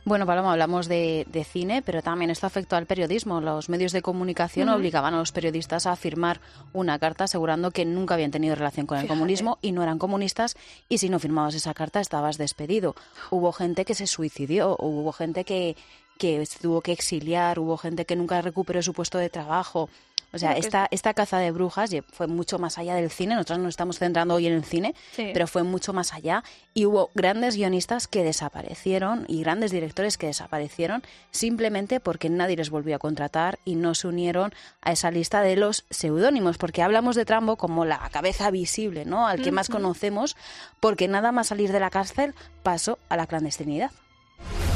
Bueno, 0.04 0.26
Paloma, 0.26 0.50
hablamos 0.50 0.88
de, 0.88 1.26
de, 1.30 1.44
cine, 1.44 1.80
pero 1.80 2.02
también 2.02 2.32
esto 2.32 2.46
afectó 2.46 2.74
al 2.74 2.86
periodismo. 2.86 3.40
Los 3.40 3.68
medios 3.68 3.92
de 3.92 4.02
comunicación 4.02 4.68
uh 4.68 4.72
-huh. 4.72 4.76
obligaban 4.76 5.14
a 5.14 5.18
los 5.18 5.30
periodistas 5.30 5.86
a 5.86 5.94
firmar 5.94 6.40
una 6.72 6.98
carta 6.98 7.24
asegurando 7.24 7.70
que 7.70 7.84
nunca 7.84 8.14
habían 8.14 8.32
tenido 8.32 8.56
relación 8.56 8.86
con 8.86 8.98
el 8.98 9.02
Fíjate. 9.02 9.16
comunismo 9.16 9.58
y 9.62 9.70
no 9.70 9.82
eran 9.84 10.00
comunistas 10.00 10.56
y 10.88 10.98
si 10.98 11.08
no 11.08 11.20
firmabas 11.20 11.54
esa 11.54 11.72
carta 11.72 12.00
estabas 12.00 12.36
despedido. 12.36 12.96
Hubo 13.30 13.52
gente 13.52 13.84
que 13.84 13.94
se 13.94 14.08
suicidió, 14.08 14.76
hubo 14.80 15.12
gente 15.12 15.44
que, 15.44 15.76
que 16.18 16.44
se 16.46 16.58
tuvo 16.58 16.80
que 16.80 16.90
exiliar, 16.90 17.60
hubo 17.60 17.76
gente 17.76 18.04
que 18.04 18.16
nunca 18.16 18.42
recuperó 18.42 18.82
su 18.82 18.92
puesto 18.94 19.18
de 19.18 19.30
trabajo. 19.30 19.88
O 20.32 20.38
sea, 20.38 20.52
esta, 20.52 20.88
esta 20.90 21.12
caza 21.12 21.38
de 21.38 21.50
brujas 21.50 21.90
fue 22.10 22.26
mucho 22.26 22.58
más 22.58 22.78
allá 22.78 22.94
del 22.94 23.10
cine. 23.10 23.34
Nosotros 23.34 23.58
nos 23.58 23.68
estamos 23.70 23.98
centrando 23.98 24.34
hoy 24.34 24.46
en 24.46 24.54
el 24.54 24.64
cine, 24.64 24.94
sí. 25.14 25.30
pero 25.32 25.46
fue 25.46 25.62
mucho 25.62 25.92
más 25.92 26.14
allá. 26.14 26.42
Y 26.72 26.86
hubo 26.86 27.10
grandes 27.14 27.56
guionistas 27.56 28.08
que 28.08 28.24
desaparecieron 28.24 29.26
y 29.28 29.42
grandes 29.42 29.70
directores 29.72 30.16
que 30.16 30.28
desaparecieron 30.28 31.02
simplemente 31.30 32.00
porque 32.00 32.30
nadie 32.30 32.56
les 32.56 32.70
volvió 32.70 32.96
a 32.96 32.98
contratar 32.98 33.58
y 33.64 33.74
no 33.74 33.94
se 33.94 34.08
unieron 34.08 34.54
a 34.80 34.92
esa 34.92 35.10
lista 35.10 35.42
de 35.42 35.56
los 35.56 35.84
seudónimos. 35.90 36.56
Porque 36.56 36.82
hablamos 36.82 37.14
de 37.14 37.24
Trambo 37.26 37.56
como 37.56 37.84
la 37.84 37.98
cabeza 38.10 38.50
visible, 38.50 39.04
¿no? 39.04 39.26
Al 39.26 39.42
que 39.42 39.50
uh 39.50 39.52
-huh. 39.52 39.56
más 39.56 39.68
conocemos, 39.68 40.36
porque 40.80 41.08
nada 41.08 41.32
más 41.32 41.48
salir 41.48 41.72
de 41.72 41.80
la 41.80 41.90
cárcel 41.90 42.34
pasó 42.62 42.98
a 43.10 43.16
la 43.16 43.26
clandestinidad. 43.26 43.90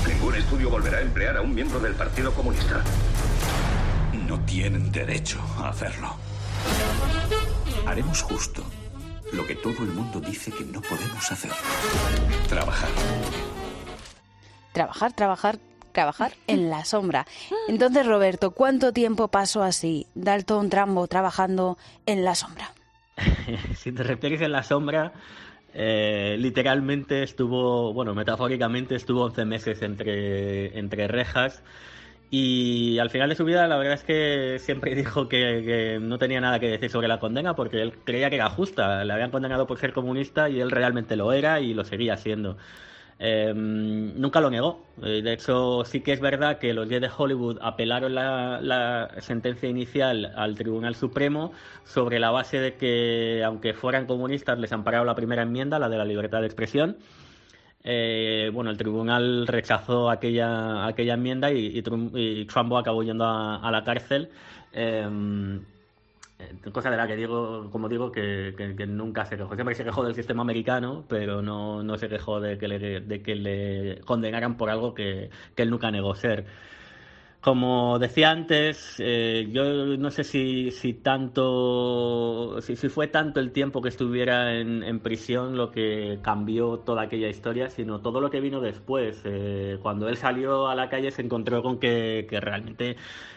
Ningún 0.06 0.34
estudio 0.34 0.70
volverá 0.70 0.98
a 0.98 1.00
emplear 1.00 1.36
a 1.36 1.40
un 1.40 1.54
miembro 1.54 1.80
del 1.80 1.94
Partido 1.94 2.32
Comunista. 2.32 2.84
No 4.36 4.44
tienen 4.44 4.92
derecho 4.92 5.40
a 5.58 5.70
hacerlo. 5.70 6.14
Haremos 7.86 8.20
justo 8.20 8.62
lo 9.32 9.46
que 9.46 9.54
todo 9.54 9.82
el 9.82 9.88
mundo 9.88 10.20
dice 10.20 10.52
que 10.52 10.62
no 10.62 10.82
podemos 10.82 11.32
hacer. 11.32 11.50
Trabajar. 12.46 12.90
Trabajar, 14.72 15.12
trabajar, 15.14 15.58
trabajar 15.92 16.32
en 16.48 16.68
la 16.68 16.84
sombra. 16.84 17.26
Entonces, 17.66 18.06
Roberto, 18.06 18.50
¿cuánto 18.50 18.92
tiempo 18.92 19.28
pasó 19.28 19.62
así 19.62 20.06
Dalton 20.14 20.68
Trambo 20.68 21.06
trabajando 21.06 21.78
en 22.04 22.22
la 22.22 22.34
sombra? 22.34 22.74
si 23.74 23.90
te 23.90 24.02
refieres 24.02 24.42
en 24.42 24.52
la 24.52 24.62
sombra, 24.62 25.14
eh, 25.72 26.36
literalmente 26.38 27.22
estuvo, 27.22 27.94
bueno, 27.94 28.14
metafóricamente 28.14 28.96
estuvo 28.96 29.24
11 29.24 29.46
meses 29.46 29.80
entre, 29.80 30.78
entre 30.78 31.08
rejas. 31.08 31.62
Y 32.30 32.98
al 32.98 33.10
final 33.10 33.28
de 33.28 33.36
su 33.36 33.44
vida, 33.44 33.68
la 33.68 33.76
verdad 33.76 33.94
es 33.94 34.02
que 34.02 34.58
siempre 34.58 34.94
dijo 34.96 35.28
que, 35.28 35.98
no 36.00 36.18
tenía 36.18 36.40
nada 36.40 36.58
que 36.58 36.68
decir 36.68 36.90
sobre 36.90 37.08
la 37.08 37.20
condena 37.20 37.54
porque 37.54 37.80
él 37.82 37.94
creía 38.04 38.30
que 38.30 38.36
era 38.36 38.50
justa. 38.50 39.04
Le 39.04 39.12
habían 39.12 39.30
condenado 39.30 39.66
por 39.66 39.78
ser 39.78 39.92
comunista 39.92 40.48
y 40.48 40.60
él 40.60 40.70
realmente 40.70 41.16
lo 41.16 41.32
era 41.32 41.60
y 41.60 41.74
lo 41.74 41.84
seguía 41.84 42.16
siendo. 42.16 42.56
Eh, 43.18 43.52
nunca 43.54 44.40
lo 44.40 44.50
negó. 44.50 44.84
Eh, 45.02 45.22
de 45.22 45.32
hecho, 45.32 45.84
sí 45.84 46.00
que 46.00 46.12
es 46.12 46.20
verdad 46.20 46.58
que 46.58 46.74
los 46.74 46.88
10 46.88 47.00
de 47.00 47.10
Hollywood 47.16 47.58
apelaron 47.62 48.14
la, 48.14 48.60
la, 48.60 49.10
sentencia 49.20 49.68
inicial 49.68 50.32
al 50.36 50.54
Tribunal 50.54 50.94
Supremo 50.96 51.52
sobre 51.84 52.18
la 52.18 52.30
base 52.30 52.60
de 52.60 52.74
que, 52.74 53.42
aunque 53.44 53.72
fueran 53.72 54.06
comunistas, 54.06 54.58
les 54.58 54.72
amparaba 54.72 55.04
la 55.06 55.14
primera 55.14 55.42
enmienda, 55.42 55.78
la 55.78 55.88
de 55.88 55.96
la 55.96 56.04
libertad 56.04 56.40
de 56.40 56.46
expresión. 56.46 56.96
Eh, 57.88 58.50
bueno, 58.52 58.70
el 58.70 58.76
tribunal 58.76 59.46
rechazó 59.46 60.10
aquella, 60.10 60.86
aquella 60.86 61.14
enmienda 61.14 61.52
y, 61.52 61.78
y, 61.78 62.40
y 62.40 62.44
Trumbo 62.46 62.78
acabó 62.78 63.04
yendo 63.04 63.24
a, 63.24 63.70
la 63.70 63.84
cárcel. 63.84 64.28
Eh, 64.72 65.08
cosa 66.72 66.90
de 66.90 66.96
la 66.96 67.06
que 67.06 67.16
digo, 67.16 67.70
como 67.70 67.88
digo, 67.88 68.10
que, 68.12 68.54
que, 68.56 68.74
que, 68.74 68.86
nunca 68.86 69.24
se 69.24 69.36
quejó. 69.36 69.54
Siempre 69.54 69.74
se 69.76 69.84
quejó 69.84 70.04
del 70.04 70.14
sistema 70.14 70.42
americano, 70.42 71.04
pero 71.08 71.42
no, 71.42 71.82
no 71.82 71.96
se 71.96 72.08
quejó 72.08 72.40
de 72.40 72.58
que 72.58 72.68
le, 72.68 73.00
de 73.00 73.22
que 73.22 73.34
le 73.36 74.00
condenaran 74.04 74.56
por 74.56 74.68
algo 74.68 74.92
que, 74.92 75.30
que 75.54 75.62
él 75.62 75.70
nunca 75.70 75.90
negó 75.90 76.14
ser. 76.14 76.44
Como 77.46 78.00
decía 78.00 78.32
antes, 78.32 78.96
eh, 78.98 79.48
yo 79.52 79.96
no 79.96 80.10
sé 80.10 80.24
si, 80.24 80.72
si 80.72 80.94
tanto, 80.94 82.60
si, 82.60 82.74
si, 82.74 82.88
fue 82.88 83.06
tanto 83.06 83.38
el 83.38 83.52
tiempo 83.52 83.80
que 83.80 83.88
estuviera 83.88 84.56
en, 84.58 84.82
en, 84.82 84.98
prisión 84.98 85.56
lo 85.56 85.70
que 85.70 86.18
cambió 86.22 86.80
toda 86.80 87.02
aquella 87.02 87.28
historia, 87.28 87.70
sino 87.70 88.00
todo 88.00 88.20
lo 88.20 88.30
que 88.30 88.40
vino 88.40 88.60
después. 88.60 89.22
Eh, 89.24 89.78
cuando 89.80 90.08
él 90.08 90.16
salió 90.16 90.66
a 90.66 90.74
la 90.74 90.88
calle 90.88 91.12
se 91.12 91.22
encontró 91.22 91.62
con 91.62 91.78
que, 91.78 92.26
que 92.28 92.40
realmente 92.40 92.96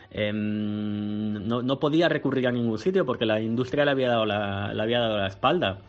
eh, 0.10 0.32
no, 0.34 1.62
no, 1.62 1.80
podía 1.80 2.10
recurrir 2.10 2.48
a 2.48 2.52
ningún 2.52 2.80
sitio 2.80 3.06
porque 3.06 3.28
la 3.28 3.40
industria 3.40 3.86
le 3.86 3.92
había 3.92 4.10
dado 4.10 4.26
la, 4.26 4.74
le 4.74 4.82
había 4.82 5.02
dado 5.02 5.20
la 5.20 5.28
espalda. 5.28 5.82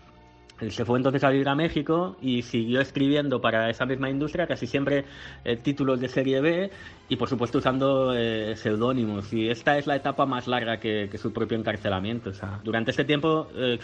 Se 0.69 0.85
fue 0.85 0.99
entonces 0.99 1.25
a 1.25 1.31
vivir 1.31 1.49
a 1.49 1.55
México 1.55 2.17
y 2.21 2.43
siguió 2.43 2.81
escribiendo 2.81 3.41
para 3.41 3.71
esa 3.71 3.87
misma 3.87 4.11
industria, 4.11 4.47
casi 4.47 4.67
siempre 4.67 5.05
eh, 5.45 5.57
títulos 5.57 6.01
de 6.01 6.09
serie 6.09 6.41
B 6.41 6.71
y 7.09 7.17
por 7.17 7.29
supuesto 7.29 7.59
usando 7.59 8.15
eh, 8.15 8.55
seudónimos. 8.57 9.33
Y 9.33 9.49
esta 9.49 9.79
es 9.79 9.87
la 9.87 9.97
etapa 9.97 10.27
más 10.27 10.47
larga 10.47 10.79
que, 10.79 11.09
su 11.17 11.33
propio 11.33 11.59
encarcelamiento. 11.59 12.31
Durante 12.63 12.91
este 12.91 13.05
tiempo, 13.05 13.49
eh, 13.55 13.79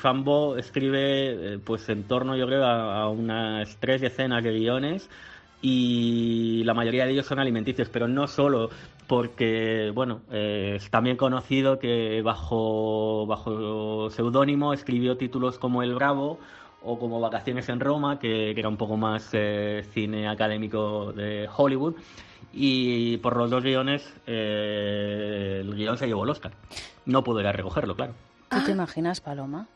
escribe 0.58 1.54
eh, 1.54 1.58
pues 1.64 1.88
en 1.88 2.04
torno, 2.04 2.36
yo 2.36 2.46
creo, 2.46 2.64
a, 2.64 3.02
a 3.02 3.08
unas 3.08 3.76
tres 3.78 4.00
decenas 4.02 4.44
de 4.44 4.52
guiones 4.52 5.08
y 5.62 6.62
la 6.64 6.74
mayoría 6.74 7.06
de 7.06 7.12
ellos 7.12 7.26
son 7.26 7.38
alimenticios, 7.38 7.88
pero 7.88 8.06
no 8.06 8.26
solo 8.26 8.70
porque, 9.06 9.90
bueno, 9.94 10.20
eh, 10.30 10.74
es 10.76 10.90
también 10.90 11.16
conocido 11.16 11.78
que 11.78 12.22
bajo, 12.22 13.26
bajo 13.26 14.10
seudónimo 14.10 14.72
escribió 14.72 15.16
títulos 15.16 15.58
como 15.58 15.82
El 15.82 15.94
Bravo 15.94 16.38
o 16.86 16.98
como 16.98 17.20
Vacaciones 17.20 17.68
en 17.68 17.80
Roma, 17.80 18.18
que, 18.18 18.52
que 18.54 18.60
era 18.60 18.68
un 18.68 18.76
poco 18.76 18.96
más 18.96 19.28
eh, 19.32 19.84
cine 19.92 20.28
académico 20.28 21.12
de 21.12 21.48
Hollywood. 21.54 21.96
Y 22.52 23.16
por 23.18 23.36
los 23.36 23.50
dos 23.50 23.62
guiones, 23.62 24.14
eh, 24.26 25.58
el 25.60 25.74
guion 25.74 25.98
se 25.98 26.06
llevó 26.06 26.24
el 26.24 26.30
Oscar. 26.30 26.52
No 27.04 27.22
pudo 27.24 27.40
ir 27.40 27.46
a 27.46 27.52
recogerlo, 27.52 27.96
claro. 27.96 28.14
¿Tú 28.48 28.64
te 28.64 28.70
imaginas, 28.70 29.20
Paloma? 29.20 29.66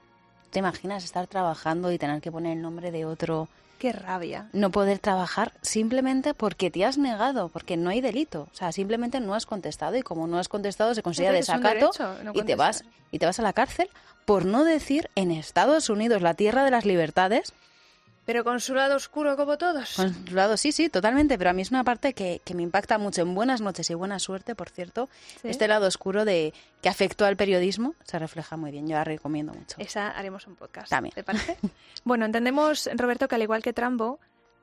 ¿Te 0.51 0.61
imaginas 0.61 1.05
estar 1.05 1.27
trabajando 1.27 1.93
y 1.93 1.99
tener 1.99 2.21
que 2.21 2.31
poner 2.31 2.57
el 2.57 2.63
nombre 2.63 2.91
de 2.91 3.05
otro? 3.05 3.49
Qué 3.81 3.93
rabia. 3.93 4.51
No 4.53 4.71
poder 4.71 4.99
trabajar 4.99 5.55
simplemente 5.63 6.35
porque 6.35 6.71
te 6.71 6.85
has 6.85 6.99
negado, 6.99 7.49
porque 7.49 7.79
no 7.79 7.89
hay 7.89 8.03
delito. 8.03 8.47
O 8.53 8.55
sea, 8.55 8.73
simplemente 8.73 9.21
no 9.21 9.35
has 9.35 9.47
contestado 9.47 9.97
y 9.97 10.03
como 10.03 10.27
no 10.27 10.39
has 10.39 10.49
contestado 10.49 10.95
se 10.95 11.03
considera 11.03 11.33
desacato 11.33 11.91
no 12.23 12.33
y 12.35 12.43
te 12.43 12.57
vas 12.57 12.85
y 13.11 13.19
te 13.19 13.25
vas 13.25 13.39
a 13.39 13.43
la 13.43 13.55
cárcel 13.55 13.89
por 14.27 14.45
no 14.45 14.65
decir 14.65 15.09
en 15.15 15.31
Estados 15.31 15.89
Unidos, 15.89 16.21
la 16.21 16.35
tierra 16.35 16.63
de 16.63 16.71
las 16.71 16.85
libertades, 16.85 17.55
pero 18.25 18.45
con 18.45 18.61
su 18.61 18.75
lado 18.75 18.97
oscuro 18.97 19.37
como 19.37 19.59
todos. 19.59 19.95
Con 19.95 20.15
su 20.27 20.35
lado, 20.35 20.57
sí, 20.57 20.73
sí, 20.73 20.89
totalmente. 20.89 21.39
Pero 21.39 21.51
a 21.51 21.53
mí 21.53 21.63
es 21.63 21.71
una 21.71 21.85
parte 21.85 22.13
que, 22.13 22.41
que 22.45 22.55
me 22.55 22.63
impacta 22.63 22.99
mucho. 22.99 23.23
En 23.23 23.35
Buenas 23.35 23.61
noches 23.61 23.91
y 23.91 23.95
buena 23.95 24.19
suerte, 24.19 24.55
por 24.55 24.71
cierto, 24.71 25.09
¿Sí? 25.43 25.49
este 25.49 25.69
lado 25.69 25.87
oscuro 25.87 26.25
de 26.25 26.53
que 26.83 26.89
afectó 26.89 27.25
al 27.25 27.37
periodismo 27.37 27.95
se 28.05 28.19
refleja 28.19 28.57
muy 28.57 28.71
bien. 28.71 28.87
Yo 28.89 28.95
la 28.95 29.05
recomiendo 29.05 29.53
mucho. 29.53 29.77
Esa 29.79 30.11
haremos 30.11 30.47
un 30.47 30.57
podcast. 30.57 30.91
También. 30.91 31.15
¿Te 31.15 31.25
parece? 31.25 31.57
bueno, 32.05 32.25
entendemos, 32.25 32.89
Roberto, 32.95 33.29
que 33.29 33.35
al 33.35 33.43
igual 33.43 33.63
que 33.63 33.73
Trambo, 33.73 34.21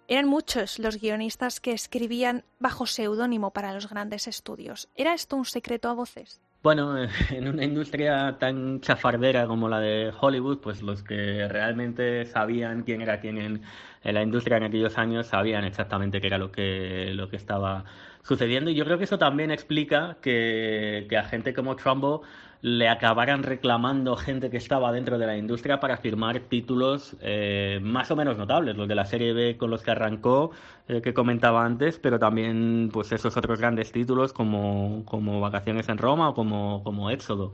eran 0.07 0.27
muchos 0.27 0.79
los 0.79 0.99
guionistas 0.99 1.59
que 1.59 1.73
escribían 1.73 2.45
bajo 2.59 2.85
seudónimo 2.85 3.51
para 3.51 3.73
los 3.73 3.89
grandes 3.89 4.27
estudios. 4.27 4.87
¿Era 4.95 5.13
esto 5.13 5.35
un 5.35 5.45
secreto 5.45 5.89
a 5.89 5.93
voces? 5.93 6.39
Bueno, 6.67 6.97
en 7.31 7.47
una 7.47 7.63
industria 7.63 8.35
tan 8.39 8.81
chafardera 8.81 9.47
como 9.47 9.69
la 9.69 9.79
de 9.79 10.11
Hollywood, 10.19 10.57
pues 10.57 10.81
los 10.81 11.01
que 11.01 11.47
realmente 11.47 12.25
sabían 12.25 12.83
quién 12.83 13.01
era 13.01 13.21
quién 13.21 13.37
en, 13.37 13.61
la 14.03 14.21
industria 14.21 14.57
en 14.57 14.63
aquellos 14.63 14.97
años 14.97 15.27
sabían 15.27 15.63
exactamente 15.63 16.19
qué 16.19 16.27
era 16.27 16.37
lo 16.37 16.51
que, 16.51 17.13
lo 17.13 17.29
que 17.29 17.37
estaba 17.37 17.85
sucediendo. 18.21 18.69
Y 18.69 18.75
yo 18.75 18.83
creo 18.83 18.97
que 18.97 19.05
eso 19.05 19.17
también 19.17 19.49
explica 19.49 20.17
que, 20.21 21.07
que 21.09 21.15
a 21.15 21.23
gente 21.23 21.53
como 21.53 21.77
Trumbo 21.77 22.23
le 22.61 22.89
acabaran 22.89 23.43
reclamando 23.43 24.15
gente 24.15 24.49
que 24.49 24.57
estaba 24.57 24.91
dentro 24.91 25.17
de 25.17 25.27
la 25.27 25.37
industria 25.37 25.79
para 25.79 25.97
firmar 25.97 26.39
títulos 26.41 27.15
eh, 27.21 27.79
más 27.81 28.09
o 28.11 28.15
menos 28.15 28.37
notables, 28.37 28.75
los 28.75 28.87
de 28.87 28.95
la 28.95 29.05
serie 29.05 29.33
B 29.33 29.57
con 29.57 29.69
los 29.69 29.83
que 29.83 29.91
arrancó, 29.91 30.51
eh, 30.87 31.01
que 31.01 31.13
comentaba 31.13 31.65
antes, 31.65 31.99
pero 31.99 32.19
también 32.19 32.89
pues 32.91 33.11
esos 33.11 33.37
otros 33.37 33.59
grandes 33.59 33.91
títulos 33.91 34.33
como, 34.33 35.03
como 35.05 35.39
Vacaciones 35.39 35.89
en 35.89 35.97
Roma 35.97 36.29
o 36.29 36.33
como, 36.33 36.83
como 36.83 37.09
Éxodo. 37.09 37.53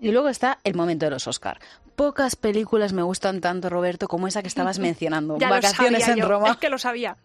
Y 0.00 0.12
luego 0.12 0.28
está 0.28 0.58
el 0.64 0.74
momento 0.74 1.06
de 1.06 1.10
los 1.10 1.26
Oscar. 1.26 1.58
Pocas 1.96 2.36
películas 2.36 2.92
me 2.92 3.02
gustan 3.02 3.40
tanto, 3.40 3.70
Roberto, 3.70 4.08
como 4.08 4.26
esa 4.26 4.42
que 4.42 4.48
estabas 4.48 4.78
mencionando, 4.80 5.38
Ya 5.38 5.48
lo 5.48 5.54
Vacaciones 5.54 6.04
sabía 6.04 6.14
en 6.14 6.20
yo, 6.20 6.28
Roma. 6.28 6.50
Es 6.50 6.56
que 6.56 6.68
lo 6.68 6.78
sabía. 6.78 7.16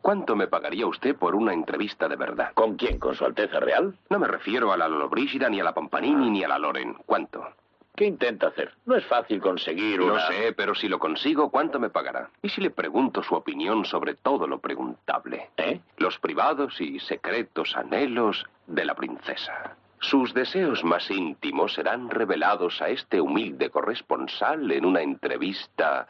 ¿Cuánto 0.00 0.36
me 0.36 0.46
pagaría 0.46 0.86
usted 0.86 1.16
por 1.16 1.34
una 1.34 1.52
entrevista 1.52 2.08
de 2.08 2.16
verdad? 2.16 2.52
¿Con 2.54 2.76
quién? 2.76 2.98
¿Con 2.98 3.14
su 3.14 3.24
Alteza 3.24 3.60
Real? 3.60 3.94
No 4.08 4.18
me 4.18 4.26
refiero 4.28 4.72
a 4.72 4.76
la 4.76 4.88
Lollobrigida, 4.88 5.48
ni 5.50 5.60
a 5.60 5.64
la 5.64 5.74
Pompanini, 5.74 6.30
ni 6.30 6.44
a 6.44 6.48
la 6.48 6.58
Loren. 6.58 6.94
¿Cuánto? 7.04 7.46
¿Qué 7.94 8.04
intenta 8.06 8.46
hacer? 8.46 8.72
No 8.86 8.94
es 8.94 9.04
fácil 9.06 9.40
conseguir 9.40 9.98
No 9.98 10.12
una... 10.14 10.26
sé, 10.28 10.52
pero 10.56 10.74
si 10.76 10.88
lo 10.88 11.00
consigo, 11.00 11.50
¿cuánto 11.50 11.80
me 11.80 11.90
pagará? 11.90 12.30
¿Y 12.42 12.48
si 12.48 12.60
le 12.60 12.70
pregunto 12.70 13.24
su 13.24 13.34
opinión 13.34 13.84
sobre 13.84 14.14
todo 14.14 14.46
lo 14.46 14.60
preguntable? 14.60 15.50
¿Eh? 15.56 15.80
Los 15.96 16.16
privados 16.18 16.80
y 16.80 17.00
secretos 17.00 17.76
anhelos 17.76 18.46
de 18.68 18.84
la 18.84 18.94
princesa. 18.94 19.74
Sus 19.98 20.32
deseos 20.32 20.84
más 20.84 21.10
íntimos 21.10 21.74
serán 21.74 22.08
revelados 22.08 22.80
a 22.80 22.88
este 22.88 23.20
humilde 23.20 23.68
corresponsal 23.68 24.70
en 24.70 24.84
una 24.84 25.02
entrevista 25.02 26.06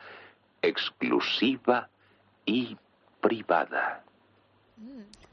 exclusiva 0.61 1.89
y 2.45 2.77
privada. 3.21 4.03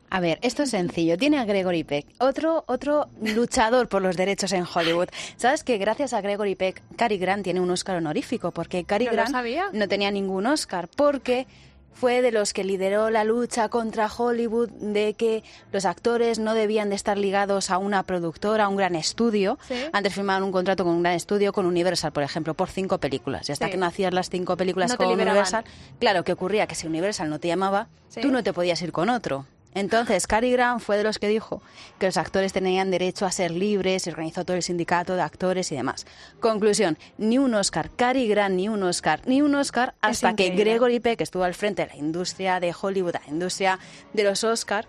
A 0.10 0.20
ver, 0.20 0.40
esto 0.44 0.64
es 0.64 0.70
sencillo. 0.70 1.18
Tiene 1.18 1.40
a 1.40 1.46
Gregory 1.46 1.84
Peck, 1.84 2.06
otro, 2.20 2.64
otro 2.68 3.08
luchador 3.22 3.90
por 3.90 4.02
los 4.02 4.16
derechos 4.16 4.54
en 4.54 4.64
Hollywood. 4.64 5.10
¿Sabes 5.36 5.64
que 5.64 5.78
gracias 5.78 6.14
a 6.14 6.22
Gregory 6.22 6.56
Peck, 6.56 6.82
Cary 6.96 7.18
Grant 7.18 7.44
tiene 7.44 7.60
un 7.60 7.70
Oscar 7.70 7.98
honorífico? 7.98 8.52
Porque 8.52 8.86
Cary 8.86 9.06
No 9.06 9.12
Grant 9.12 9.36
no 9.74 9.88
tenía 9.88 10.12
ningún 10.12 10.46
Oscar, 10.46 10.88
porque 10.96 11.48
fue 11.96 12.22
de 12.22 12.32
los 12.32 12.54
que 12.54 12.64
lideró 12.64 13.10
la 13.10 13.24
lucha 13.24 13.70
contra 13.70 14.08
Hollywood 14.08 14.70
de 14.70 15.14
que 15.16 15.44
los 15.72 15.86
actores 15.86 16.38
no 16.38 16.54
debían 16.54 16.90
de 16.90 16.96
estar 16.96 17.18
ligados 17.18 17.72
a 17.72 17.78
una 17.80 18.04
productora, 18.04 18.66
a 18.66 18.68
un 18.68 18.76
gran 18.76 18.96
estudio. 18.96 19.58
Sí. 19.68 19.76
Antes 19.94 20.14
firmaban 20.14 20.44
un 20.44 20.52
contrato 20.52 20.84
con 20.84 20.94
un 20.94 21.02
gran 21.04 21.16
estudio, 21.16 21.54
con 21.54 21.66
Universal, 21.66 22.12
por 22.12 22.24
ejemplo, 22.24 22.54
por 22.54 22.70
cinco 22.70 22.98
películas. 23.00 23.48
Y 23.50 23.54
hasta 23.54 23.66
Sí. 23.66 23.72
que 23.72 23.78
no 23.78 23.86
hacías 23.86 24.14
las 24.14 24.30
cinco 24.30 24.58
películas 24.58 24.92
No 24.92 24.98
con. 24.98 25.08
Universal, 25.08 25.64
claro, 26.00 26.24
que 26.24 26.34
ocurría 26.34 26.68
que 26.68 26.76
si 26.76 26.86
Universal 26.86 27.30
no 27.30 27.40
te 27.40 27.48
llamaba, 27.48 27.88
Sí. 28.10 28.22
tú 28.22 28.30
no 28.32 28.44
te 28.44 28.52
podías 28.54 28.82
ir 28.82 28.92
con 28.92 29.10
otro. 29.10 29.46
Entonces, 29.76 30.26
Cary 30.26 30.52
Grant 30.52 30.82
fue 30.82 30.98
de 30.98 31.04
los 31.04 31.20
que 31.20 31.28
dijo 31.28 31.62
que 32.00 32.08
los 32.08 32.18
actores 32.18 32.54
tenían 32.54 32.90
derecho 32.90 33.26
a 33.26 33.32
ser 33.32 33.52
libres 33.52 34.08
y 34.08 34.10
organizó 34.10 34.46
todo 34.46 34.58
el 34.58 34.64
sindicato 34.64 35.16
de 35.16 35.22
actores 35.22 35.72
y 35.72 35.76
demás. 35.76 36.08
Conclusión, 36.40 36.98
ni 37.18 37.38
un 37.38 37.54
Oscar, 37.54 37.92
Cary 37.96 38.28
Grant, 38.28 38.56
ni 38.56 38.70
un 38.70 38.82
Oscar, 38.84 39.22
ni 39.26 39.42
un 39.42 39.54
Oscar, 39.54 39.94
hasta 40.02 40.36
que. 40.36 40.50
Gregory 40.56 41.02
Peck 41.02 41.20
estuvo 41.22 41.44
al 41.44 41.54
frente 41.54 41.84
de 41.84 41.90
la 41.90 41.98
industria 41.98 42.60
de 42.60 42.74
Hollywood, 42.80 43.14
la 43.14 43.22
industria 43.28 43.78
de 44.14 44.24
los 44.24 44.44
Oscar, 44.46 44.88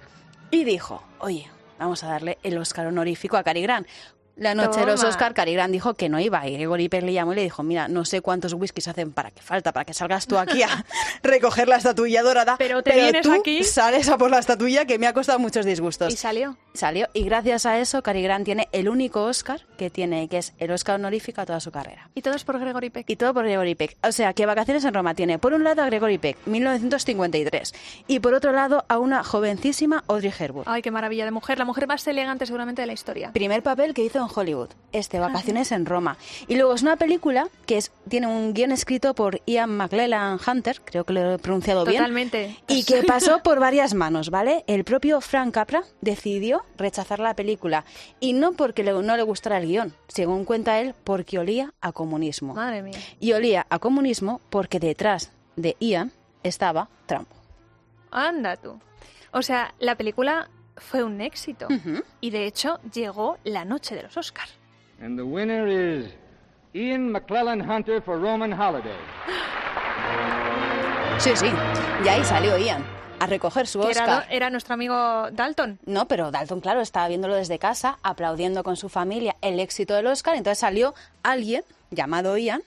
y 0.52 0.62
dijo, 0.62 1.02
oye, 1.18 1.50
vamos 1.78 2.04
a 2.04 2.08
darle 2.08 2.38
el 2.44 2.56
Oscar 2.56 2.86
honorífico 2.86 3.36
a 3.36 3.42
Cary 3.42 3.62
Grant. 3.62 3.88
La 4.36 4.54
noche 4.54 4.80
de 4.80 4.86
los. 4.86 5.02
Oscar, 5.02 5.34
Cary 5.34 5.54
Grant 5.54 5.72
dijo 5.72 5.94
que 5.94 6.08
no 6.08 6.20
iba 6.20 6.46
y 6.46 6.54
Gregory 6.54 6.88
Peck 6.88 7.02
le 7.04 7.12
llamó 7.12 7.32
y 7.32 7.36
le 7.36 7.42
dijo, 7.42 7.62
mira, 7.62 7.88
no 7.88 8.04
sé 8.04 8.20
cuántos 8.20 8.52
whiskies 8.52 8.86
hacen 8.88 9.12
para 9.12 9.30
que 9.30 9.40
falta, 9.40 9.72
para 9.72 9.84
que 9.84 9.94
salgas 9.94 10.26
tú 10.26 10.36
aquí 10.36 10.62
a 10.62 10.84
recoger 11.22 11.68
la 11.68 11.76
estatuilla 11.76 12.22
dorada, 12.22 12.56
Pero 12.58 12.82
te 12.82 12.92
vienes 12.94 13.22
tú 13.22 13.32
aquí. 13.32 13.64
sales 13.64 14.08
a 14.08 14.18
por 14.18 14.30
la 14.30 14.38
estatuilla 14.38 14.84
que 14.84 14.98
me 14.98 15.06
ha 15.06 15.12
costado 15.12 15.38
muchos 15.38 15.64
disgustos. 15.64 16.12
Y 16.12 16.16
salió. 16.16 16.56
Salió 16.74 17.08
y 17.14 17.22
gracias 17.24 17.64
a 17.66 17.78
eso 17.78 18.02
Cary 18.02 18.22
Grant 18.22 18.44
tiene 18.44 18.68
el 18.72 18.88
único 18.88 19.24
Oscar 19.24 19.62
que 19.78 19.88
tiene, 19.88 20.28
que 20.28 20.38
es 20.38 20.52
el 20.58 20.70
Oscar 20.70 20.96
honorífico 20.96 21.40
a 21.40 21.46
toda 21.46 21.60
su 21.60 21.70
carrera. 21.70 22.10
Y 22.14 22.20
todo 22.22 22.34
es 22.34 22.44
por 22.44 22.58
Gregory 22.58 22.90
Peck. 22.90 23.08
Y 23.08 23.16
todo 23.16 23.32
por 23.32 23.44
Gregory 23.44 23.74
Peck. 23.74 23.96
O 24.06 24.12
sea, 24.12 24.34
que 24.34 24.44
Vacaciones 24.44 24.84
en 24.84 24.92
Roma 24.92 25.14
tiene 25.14 25.38
por 25.38 25.54
un 25.54 25.64
lado 25.64 25.82
a 25.82 25.86
Gregory 25.86 26.18
Peck, 26.18 26.36
1953, 26.46 27.72
y 28.06 28.20
por 28.20 28.34
otro 28.34 28.52
lado 28.52 28.84
a 28.88 28.98
una 28.98 29.24
jovencísima 29.24 30.04
Audrey 30.08 30.32
Hepburn. 30.38 30.64
Ay, 30.66 30.82
qué 30.82 30.90
maravilla 30.90 31.24
de 31.24 31.30
mujer. 31.30 31.58
La 31.58 31.64
mujer 31.64 31.86
más 31.86 32.06
elegante 32.06 32.44
seguramente 32.46 32.82
de 32.82 32.86
la 32.86 32.92
historia. 32.92 33.32
Primer 33.32 33.62
papel 33.62 33.94
que 33.94 34.04
hizo 34.04 34.25
en 34.26 34.32
Hollywood, 34.34 34.68
este, 34.92 35.18
Vacaciones 35.18 35.72
en 35.72 35.86
Roma. 35.86 36.16
Y 36.48 36.56
luego 36.56 36.74
es 36.74 36.82
una 36.82 36.96
película 36.96 37.48
que 37.66 37.78
es, 37.78 37.92
tiene 38.08 38.26
un 38.26 38.52
guion 38.54 38.72
escrito 38.72 39.14
por 39.14 39.40
Ian 39.46 39.76
McLellan 39.76 40.38
Hunter, 40.46 40.80
creo 40.84 41.04
que 41.04 41.12
lo 41.12 41.34
he 41.34 41.38
pronunciado 41.38 41.84
bien. 41.84 41.98
Totalmente. 41.98 42.56
Y 42.68 42.84
que 42.84 43.02
pasó 43.02 43.42
por 43.42 43.60
varias 43.60 43.94
manos, 43.94 44.30
¿vale? 44.30 44.64
El 44.66 44.84
propio 44.84 45.20
Frank 45.20 45.54
Capra 45.54 45.82
decidió 46.00 46.62
rechazar 46.76 47.18
la 47.18 47.34
película. 47.34 47.84
Y 48.20 48.32
no 48.32 48.52
porque 48.52 48.82
le- 48.82 48.92
no 49.02 49.16
le 49.16 49.22
gustara 49.22 49.58
el 49.58 49.66
guion, 49.66 49.94
según 50.08 50.44
cuenta 50.44 50.80
él, 50.80 50.94
porque 51.04 51.38
olía 51.38 51.72
a 51.80 51.92
comunismo. 51.92 52.54
Madre 52.54 52.82
mía. 52.82 52.98
Y 53.20 53.32
olía 53.32 53.66
a 53.70 53.78
comunismo 53.78 54.40
porque 54.50 54.80
detrás 54.80 55.30
de 55.56 55.76
Ian 55.80 56.12
estaba 56.42 56.88
Trump. 57.06 57.28
Anda 58.10 58.56
tú. 58.56 58.78
O 59.32 59.42
sea, 59.42 59.74
la 59.78 59.96
película 59.96 60.48
fue 60.76 61.02
un 61.02 61.20
éxito. 61.20 61.68
Y 62.20 62.30
de 62.30 62.46
hecho 62.46 62.80
llegó 62.92 63.38
la 63.44 63.64
noche 63.64 63.94
de 63.94 64.02
los 64.02 64.16
Oscars. 64.16 64.52
And 65.00 65.18
the 65.18 65.22
winner 65.24 65.66
is 65.68 66.14
Ian 66.72 67.10
McClellan 67.12 67.68
Hunter 67.68 68.00
for 68.00 68.20
Roman 68.20 68.52
Holiday. 68.52 68.96
Sí, 71.18 71.30
sí. 71.34 71.46
Y 72.04 72.08
ahí 72.08 72.22
salió 72.24 72.58
Ian 72.58 72.84
a 73.18 73.26
recoger 73.26 73.66
su 73.66 73.80
Oscar. 73.80 74.04
era, 74.04 74.26
era 74.30 74.50
nuestro 74.50 74.74
amigo 74.74 75.30
Dalton. 75.32 75.78
No, 75.86 76.06
pero 76.06 76.30
Dalton, 76.30 76.60
claro, 76.60 76.80
estaba 76.80 77.08
viéndolo 77.08 77.34
desde 77.34 77.58
casa, 77.58 77.98
aplaudiendo 78.02 78.62
con 78.62 78.76
su 78.76 78.88
familia 78.88 79.36
el 79.40 79.58
éxito 79.60 79.94
del 79.94 80.06
Oscar. 80.06 80.36
Entonces 80.36 80.58
salió 80.58 80.94
alguien 81.22 81.64
llamado 81.90 82.36
Ian 82.36 82.62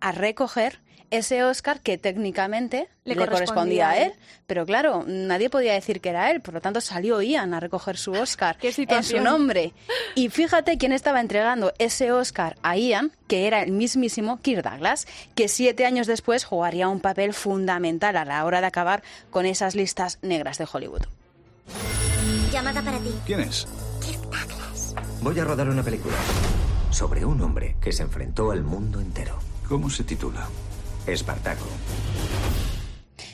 a 0.00 0.12
recoger 0.12 0.80
ese 1.10 1.44
Oscar 1.44 1.80
que 1.80 1.98
técnicamente 1.98 2.88
Le 3.04 3.14
le, 3.14 3.20
correspondía 3.20 3.86
correspondía 3.86 3.88
a 3.88 3.90
a 3.90 3.98
él. 3.98 4.12
Pero 4.46 4.66
claro, 4.66 5.04
nadie 5.06 5.50
podía 5.50 5.72
decir 5.72 6.00
que 6.00 6.10
era 6.10 6.30
él, 6.30 6.40
por 6.40 6.54
lo 6.54 6.60
tanto 6.60 6.80
salió 6.80 7.20
Ian 7.22 7.54
a 7.54 7.60
recoger 7.60 7.96
su 7.96 8.12
Oscar 8.12 8.56
Qué 8.60 8.74
en 8.76 9.02
su 9.04 9.20
nombre. 9.20 9.72
Y 10.14 10.28
fíjate 10.28 10.78
quién 10.78 10.92
estaba 10.92 11.20
entregando 11.20 11.72
ese 11.78 12.12
Oscar 12.12 12.56
a 12.62 12.76
Ian, 12.76 13.12
que 13.28 13.46
era 13.46 13.62
el 13.62 13.72
mismísimo 13.72 14.40
Kirk 14.40 14.62
Douglas, 14.62 15.06
que 15.34 15.48
siete 15.48 15.86
años 15.86 16.06
después 16.06 16.44
jugaría 16.44 16.88
un 16.88 17.00
papel 17.00 17.34
fundamental 17.34 18.16
a 18.16 18.24
la 18.24 18.44
hora 18.44 18.60
de 18.60 18.66
acabar 18.66 19.02
con 19.30 19.46
esas 19.46 19.74
listas 19.74 20.18
negras 20.22 20.58
de 20.58 20.66
Hollywood. 20.70 21.02
Llamada 22.52 22.82
para 22.82 22.98
ti. 22.98 23.10
¿Quién 23.26 23.40
es? 23.40 23.66
Voy 25.22 25.38
a 25.38 25.44
rodar 25.44 25.68
una 25.68 25.82
película 25.82 26.14
sobre 26.90 27.24
un 27.24 27.40
hombre 27.40 27.76
que 27.80 27.92
se 27.92 28.02
enfrentó 28.02 28.50
al 28.50 28.62
mundo 28.62 29.00
entero. 29.00 29.38
¿Cómo 29.68 29.88
se 29.88 30.04
titula? 30.04 30.46
Espartaco. 31.06 31.66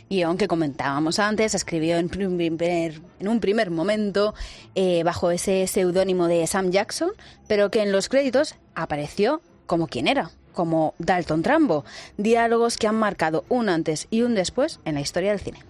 Guión 0.09 0.39
que 0.39 0.49
comentábamos 0.49 1.21
antes, 1.21 1.55
escribió 1.55 1.97
en, 1.97 2.09
primer, 2.09 3.01
en 3.21 3.29
un 3.29 3.39
primer 3.39 3.71
momento 3.71 4.35
eh, 4.75 5.05
bajo 5.05 5.31
ese 5.31 5.69
seudónimo 5.69 6.27
de 6.27 6.45
Sam 6.49 6.73
Jackson, 6.73 7.11
pero 7.47 7.71
que 7.71 7.83
en 7.83 7.93
los 7.93 8.09
créditos 8.09 8.57
apareció 8.75 9.41
como 9.67 9.87
quien 9.87 10.09
era, 10.09 10.33
como 10.53 10.95
Dalton 10.99 11.43
Trambo. 11.43 11.85
Diálogos 12.17 12.77
que 12.77 12.89
han 12.89 12.97
marcado 12.97 13.45
un 13.49 13.69
antes 13.69 14.09
y 14.11 14.23
un 14.23 14.35
después 14.35 14.81
en 14.85 14.97
la 14.97 15.01
historia 15.01 15.31
del 15.31 15.39
cine. 15.39 15.63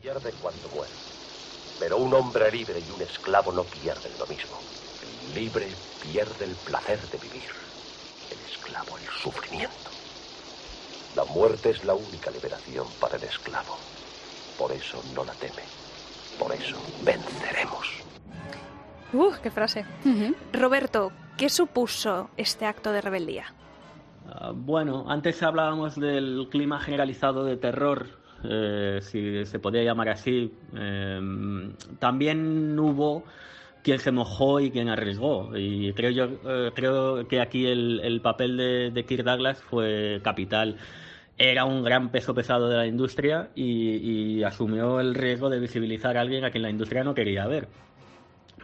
Pierde 0.00 0.30
cuando 0.40 0.68
muere. 0.72 0.92
Pero 1.80 1.96
un 1.96 2.14
hombre 2.14 2.52
libre 2.52 2.78
y 2.78 2.90
un 2.92 3.02
esclavo 3.02 3.50
no 3.50 3.64
pierden 3.64 4.12
lo 4.16 4.26
mismo. 4.28 4.60
El 5.26 5.42
libre 5.42 5.66
pierde 6.02 6.44
el 6.44 6.54
placer 6.54 7.00
de 7.10 7.18
vivir. 7.18 7.50
El 8.30 8.38
esclavo 8.48 8.96
el 8.96 9.04
sufrimiento. 9.20 9.89
La 11.16 11.24
muerte 11.24 11.70
es 11.70 11.84
la 11.84 11.94
única 11.94 12.30
liberación 12.30 12.86
para 13.00 13.16
el 13.16 13.24
esclavo. 13.24 13.76
Por 14.58 14.72
eso 14.72 15.02
no 15.14 15.24
la 15.24 15.32
teme. 15.32 15.62
Por 16.38 16.52
eso 16.52 16.76
venceremos. 17.04 18.00
¡Uh, 19.12 19.32
qué 19.42 19.50
frase! 19.50 19.84
Roberto, 20.52 21.12
¿qué 21.36 21.48
supuso 21.48 22.30
este 22.36 22.64
acto 22.66 22.92
de 22.92 23.00
rebeldía? 23.00 23.52
Ah, 24.28 24.52
bueno, 24.54 25.04
antes 25.08 25.42
hablábamos 25.42 25.96
del 25.96 26.46
clima 26.50 26.78
generalizado 26.78 27.44
de 27.44 27.56
terror, 27.56 28.06
eh, 28.44 29.00
si 29.02 29.44
se 29.44 29.58
podía 29.58 29.82
llamar 29.82 30.10
así. 30.10 30.54
Eh, 30.74 31.72
también 31.98 32.78
hubo 32.78 33.24
quien 33.82 33.98
se 33.98 34.12
mojó 34.12 34.60
y 34.60 34.70
quien 34.70 34.88
arriesgó. 34.88 35.56
Y 35.56 35.92
creo 35.94 36.10
yo 36.10 36.24
eh, 36.46 36.70
creo 36.74 37.26
que 37.28 37.40
aquí 37.40 37.66
el, 37.66 38.00
el 38.02 38.20
papel 38.20 38.56
de, 38.56 38.90
de 38.90 39.04
Kirk 39.04 39.24
Douglas 39.24 39.62
fue 39.62 40.20
capital. 40.22 40.76
Era 41.38 41.64
un 41.64 41.82
gran 41.82 42.10
peso 42.10 42.34
pesado 42.34 42.68
de 42.68 42.76
la 42.76 42.86
industria 42.86 43.50
y, 43.54 44.42
asumió 44.42 45.00
el 45.00 45.14
riesgo 45.14 45.48
de 45.50 45.60
visibilizar 45.60 46.16
a 46.16 46.20
alguien 46.20 46.44
a 46.44 46.50
quien 46.50 46.62
la 46.62 46.70
industria 46.70 47.04
no 47.04 47.14
quería 47.14 47.46
ver 47.46 47.68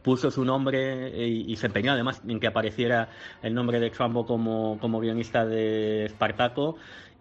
puso 0.02 0.30
su 0.30 0.44
nombre 0.44 1.08
y, 1.26 1.52
y 1.52 1.56
se 1.56 1.66
empeñó 1.66 1.92
además 1.92 2.22
en 2.28 2.38
que 2.38 2.46
apareciera 2.46 3.08
el 3.42 3.54
nombre 3.54 3.80
de 3.80 3.90
Trumbo 3.90 4.24
como, 4.24 4.78
como 4.80 5.00
guionista 5.00 5.44
de 5.44 6.04
Espartaco 6.04 6.76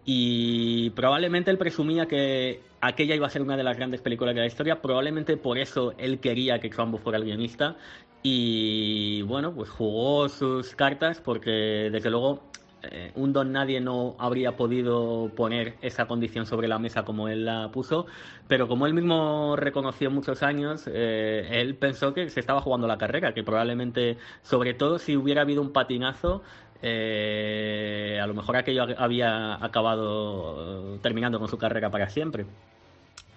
y 0.08 0.90
probablemente 0.90 1.50
él 1.50 1.58
presumía 1.58 2.06
que 2.06 2.60
aquella 2.80 3.16
iba 3.16 3.26
a 3.26 3.30
ser 3.30 3.42
una 3.42 3.56
de 3.56 3.64
las 3.64 3.76
grandes 3.76 4.00
películas 4.00 4.36
de 4.36 4.40
la 4.42 4.46
historia, 4.46 4.80
probablemente 4.80 5.36
por 5.36 5.58
eso 5.58 5.94
él 5.98 6.20
quería 6.20 6.60
que 6.60 6.70
Trumbo 6.70 6.98
fuera 6.98 7.18
el 7.18 7.24
guionista 7.24 7.76
y 8.22 9.22
bueno, 9.22 9.52
pues 9.52 9.68
jugó 9.68 10.28
sus 10.28 10.76
cartas 10.76 11.20
porque 11.20 11.90
desde 11.90 12.08
luego 12.08 12.40
eh, 12.82 13.10
un 13.16 13.32
don 13.32 13.50
nadie 13.50 13.80
no 13.80 14.14
habría 14.18 14.56
podido 14.56 15.30
poner 15.34 15.74
esa 15.82 16.06
condición 16.06 16.46
sobre 16.46 16.68
la 16.68 16.78
mesa 16.78 17.04
como 17.04 17.28
él 17.28 17.44
la 17.44 17.70
puso, 17.72 18.06
pero 18.46 18.68
como 18.68 18.86
él 18.86 18.94
mismo 18.94 19.56
reconoció 19.56 20.10
muchos 20.10 20.42
años, 20.42 20.84
eh, 20.86 21.48
él 21.50 21.74
pensó 21.74 22.14
que 22.14 22.28
se 22.30 22.38
estaba 22.38 22.60
jugando 22.60 22.86
la 22.86 22.98
carrera, 22.98 23.34
que 23.34 23.42
probablemente, 23.42 24.18
sobre 24.42 24.74
todo 24.74 24.98
si 24.98 25.16
hubiera 25.16 25.42
habido 25.42 25.62
un 25.62 25.72
patinazo, 25.72 26.42
eh, 26.82 28.18
a 28.22 28.26
lo 28.26 28.34
mejor 28.34 28.56
aquello 28.56 28.86
había 28.98 29.62
acabado 29.64 30.98
terminando 31.02 31.38
con 31.38 31.48
su 31.48 31.58
carrera 31.58 31.90
para 31.90 32.08
siempre. 32.08 32.46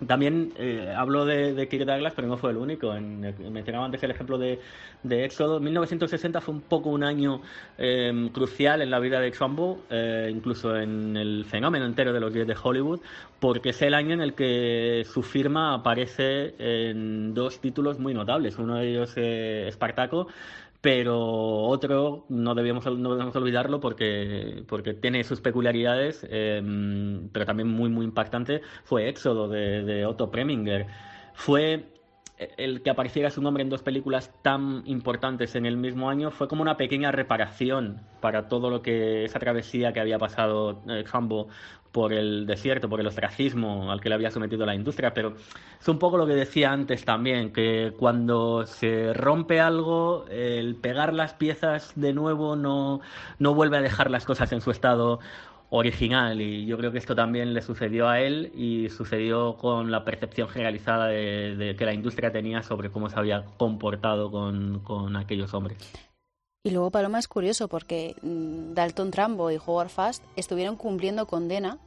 También 0.08 0.54
eh, 0.58 0.94
hablo 0.96 1.26
de, 1.26 1.68
Kirk 1.68 1.86
Douglas, 1.86 2.14
pero 2.16 2.28
no 2.28 2.38
fue 2.38 2.52
el 2.52 2.58
único. 2.58 2.96
En, 2.96 3.20
mencionaba 3.52 3.86
antes 3.86 4.02
el 4.02 4.12
ejemplo 4.12 4.38
de, 4.38 4.60
de 5.04 5.26
Éxodo. 5.26 5.60
1960 5.60 6.40
fue 6.40 6.54
un 6.54 6.62
poco 6.62 6.90
un 6.90 7.04
año 7.04 7.42
eh, 7.78 8.30
crucial 8.32 8.82
en 8.82 8.92
la 8.92 9.00
vida 9.00 9.20
de 9.20 9.32
Trumbo, 9.32 9.82
eh, 9.90 10.30
incluso 10.32 10.78
en 10.78 11.18
el 11.18 11.44
fenómeno 11.44 11.86
entero 11.86 12.14
de 12.14 12.22
los 12.22 12.32
10 12.32 12.48
de 12.48 12.56
Hollywood, 12.62 13.02
porque 13.42 13.70
es 13.70 13.82
el 13.82 13.94
año 13.94 14.14
en 14.14 14.22
el 14.22 14.36
que 14.36 15.06
su 15.06 15.22
firma 15.22 15.74
aparece 15.74 16.56
en 16.58 17.34
dos 17.34 17.60
títulos 17.60 18.00
muy 18.00 18.14
notables. 18.14 18.58
Uno 18.58 18.78
de 18.78 18.90
ellos 18.90 19.10
es 19.18 19.68
Espartaco, 19.68 20.28
pero 20.82 21.18
otro 21.20 22.26
no 22.30 22.56
debíamos, 22.56 22.86
no 22.86 23.12
debemos 23.12 23.36
olvidarlo 23.36 23.80
porque, 23.80 24.64
porque 24.68 24.94
tiene 24.94 25.24
sus 25.24 25.42
peculiaridades, 25.42 26.26
em, 26.30 27.30
pero 27.30 27.46
también 27.46 27.68
muy, 27.70 27.90
muy 27.90 28.06
impactante, 28.06 28.62
fue 28.84 29.10
Éxodo 29.10 29.48
de 29.50 30.06
Otto 30.06 30.32
Preminger. 30.32 30.88
Fue 31.34 31.99
el 32.58 32.82
que 32.82 32.90
apareciera 32.90 33.30
su 33.30 33.42
nombre 33.42 33.64
en 33.64 33.70
dos 33.70 33.82
películas 33.82 34.32
tan 34.42 34.84
importantes 34.86 35.56
en 35.56 35.66
el 35.66 35.76
mismo 35.76 36.10
año 36.10 36.32
fue 36.32 36.48
como 36.48 36.62
una 36.62 36.78
pequeña 36.78 37.12
reparación 37.12 38.02
para 38.22 38.48
todo 38.48 38.70
lo 38.70 38.82
que 38.82 39.26
esa 39.26 39.40
travesía 39.40 39.92
que 39.92 40.00
había 40.00 40.18
pasado 40.18 40.82
eh, 40.88 41.04
por 41.92 42.14
el 42.14 42.46
desierto, 42.46 42.88
por 42.88 43.00
el 43.00 43.08
ostracismo 43.08 43.92
al 43.92 44.00
que 44.00 44.10
le 44.10 44.16
había 44.16 44.32
sometido 44.32 44.66
la 44.66 44.76
industria, 44.76 45.14
pero 45.14 45.34
es 45.80 45.88
un 45.88 45.98
poco 45.98 46.18
lo 46.18 46.28
que 46.28 46.36
decía 46.36 46.72
antes 46.72 47.04
también, 47.04 47.52
que 47.52 47.94
cuando 47.98 48.66
se 48.66 49.14
rompe 49.14 49.60
algo, 49.60 50.26
el 50.30 50.76
pegar 50.76 51.14
las 51.14 51.34
piezas 51.34 51.94
de 51.96 52.14
nuevo 52.14 52.56
no, 52.56 53.02
no 53.40 53.56
vuelve 53.56 53.78
a 53.78 53.82
dejar 53.82 54.12
las 54.12 54.26
cosas 54.26 54.52
en 54.52 54.62
su 54.62 54.72
estado 54.72 55.20
original 55.70 56.42
y 56.42 56.66
yo 56.66 56.78
creo 56.78 56.92
que 56.92 56.98
esto 56.98 57.16
también 57.16 57.54
le 57.54 57.62
sucedió 57.62 58.08
a 58.08 58.20
él 58.20 58.52
y 58.56 58.90
sucedió 58.90 59.58
con 59.58 59.92
la 59.92 60.04
percepción 60.04 60.50
generalizada 60.50 61.08
de, 61.08 61.76
que 61.78 61.86
la 61.86 61.94
industria 61.94 62.32
tenía 62.32 62.64
sobre 62.64 62.90
cómo 62.90 63.10
se 63.10 63.20
había 63.20 63.46
comportado 63.58 64.32
con, 64.32 64.80
con 64.80 65.16
aquellos 65.16 65.54
hombres. 65.54 65.78
Y 66.64 66.72
luego 66.72 66.92
Paloma 66.92 67.20
es 67.20 67.28
curioso 67.28 67.68
porque 67.68 68.16
mm, 68.22 68.74
Dalton 68.74 69.12
Trambo 69.12 69.52
y 69.52 69.58
Howard 69.64 69.90
Fast 69.90 70.24
estuvieron 70.36 70.76
cumpliendo 70.76 71.26
condena 71.26 71.78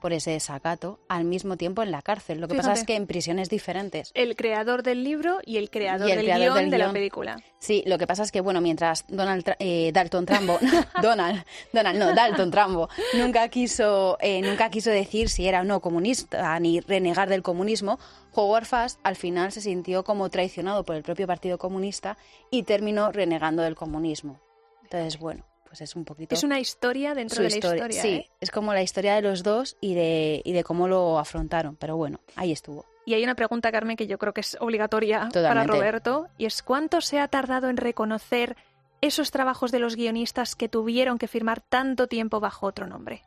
por 0.00 0.12
ese 0.12 0.32
desacato 0.32 0.98
al 1.08 1.24
mismo 1.24 1.56
tiempo 1.56 1.82
en 1.82 1.90
la 1.90 2.02
cárcel. 2.02 2.40
Lo 2.40 2.48
que 2.48 2.54
pasa 2.54 2.72
es 2.72 2.84
que 2.84 2.96
en 2.96 3.06
prisiones 3.06 3.48
diferentes. 3.48 4.10
El 4.14 4.36
creador 4.36 4.82
del 4.82 5.04
libro 5.04 5.38
y 5.44 5.56
el 5.56 5.70
creador, 5.70 6.08
del, 6.08 6.26
guion 6.26 6.70
de 6.70 6.78
la 6.78 6.92
película. 6.92 7.42
Sí, 7.58 7.82
lo 7.86 7.98
que 7.98 8.06
pasa 8.06 8.22
es 8.22 8.32
que, 8.32 8.40
bueno, 8.40 8.60
mientras 8.60 9.04
Donald 9.08 9.44
eh, 9.58 9.90
Dalton 9.92 10.26
Trambo, 10.26 10.58
Donald, 11.02 11.44
Donald, 11.72 11.98
no, 11.98 12.14
Dalton 12.14 12.50
Trambo, 12.50 12.88
nunca 13.14 13.48
quiso, 13.48 14.18
eh, 14.20 14.42
nunca 14.42 14.70
quiso 14.70 14.90
decir 14.90 15.28
si 15.28 15.46
era 15.46 15.60
o 15.60 15.64
no 15.64 15.80
comunista 15.80 16.58
ni 16.60 16.80
renegar 16.80 17.28
del 17.28 17.42
comunismo, 17.42 17.98
Howard 18.34 18.66
Fast 18.66 19.00
al 19.02 19.16
final 19.16 19.52
se 19.52 19.60
sintió 19.60 20.04
como 20.04 20.28
traicionado 20.28 20.84
por 20.84 20.96
el 20.96 21.02
propio 21.02 21.26
Partido 21.26 21.58
Comunista 21.58 22.16
y 22.50 22.64
terminó 22.64 23.10
renegando 23.10 23.62
del 23.62 23.74
comunismo. 23.74 24.38
Entonces, 24.82 25.18
bueno, 25.18 25.44
pues 25.66 25.80
es 25.80 25.96
un 25.96 26.04
poquito... 26.04 26.34
Es 26.34 26.44
una 26.44 26.60
historia 26.60 27.14
dentro 27.14 27.42
de 27.42 27.50
la 27.50 27.56
historia. 27.56 27.90
sí, 27.90 28.08
¿eh? 28.08 28.30
es 28.40 28.50
como 28.50 28.72
la 28.72 28.82
historia 28.82 29.14
de 29.14 29.22
los 29.22 29.42
dos 29.42 29.76
y 29.80 29.94
de, 29.94 30.42
y 30.44 30.52
de 30.52 30.64
cómo 30.64 30.88
lo 30.88 31.18
afrontaron, 31.18 31.76
pero 31.76 31.96
bueno, 31.96 32.20
ahí 32.36 32.52
estuvo. 32.52 32.86
Y 33.04 33.14
hay 33.14 33.22
una 33.22 33.34
pregunta, 33.34 33.70
Carmen, 33.70 33.96
que 33.96 34.06
yo 34.06 34.18
creo 34.18 34.32
que 34.32 34.40
es 34.40 34.56
obligatoria 34.60 35.28
para 35.32 35.64
Roberto, 35.64 36.28
y 36.38 36.46
es 36.46 36.62
¿cuánto 36.62 37.00
se 37.00 37.20
ha 37.20 37.28
tardado 37.28 37.68
en 37.68 37.76
reconocer 37.76 38.56
esos 39.00 39.30
trabajos 39.30 39.70
de 39.70 39.78
los 39.78 39.94
guionistas 39.94 40.56
que 40.56 40.68
tuvieron 40.68 41.18
que 41.18 41.28
firmar 41.28 41.60
tanto 41.60 42.08
tiempo 42.08 42.40
bajo 42.40 42.66
otro 42.66 42.86
nombre? 42.86 43.22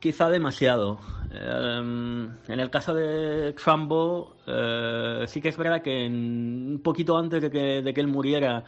Quizá 0.00 0.28
demasiado. 0.28 1.00
Em, 1.32 2.24
en 2.48 2.60
el 2.60 2.70
caso 2.70 2.92
de 2.92 3.52
Trumbo, 3.52 4.36
eh, 4.46 5.24
sí 5.28 5.40
que 5.40 5.48
es 5.48 5.56
verdad 5.56 5.82
que 5.82 6.06
un 6.06 6.80
poquito 6.82 7.16
antes 7.16 7.40
de 7.40 7.50
que, 7.50 7.82
de 7.82 7.94
que 7.94 8.00
él 8.00 8.08
muriera, 8.08 8.64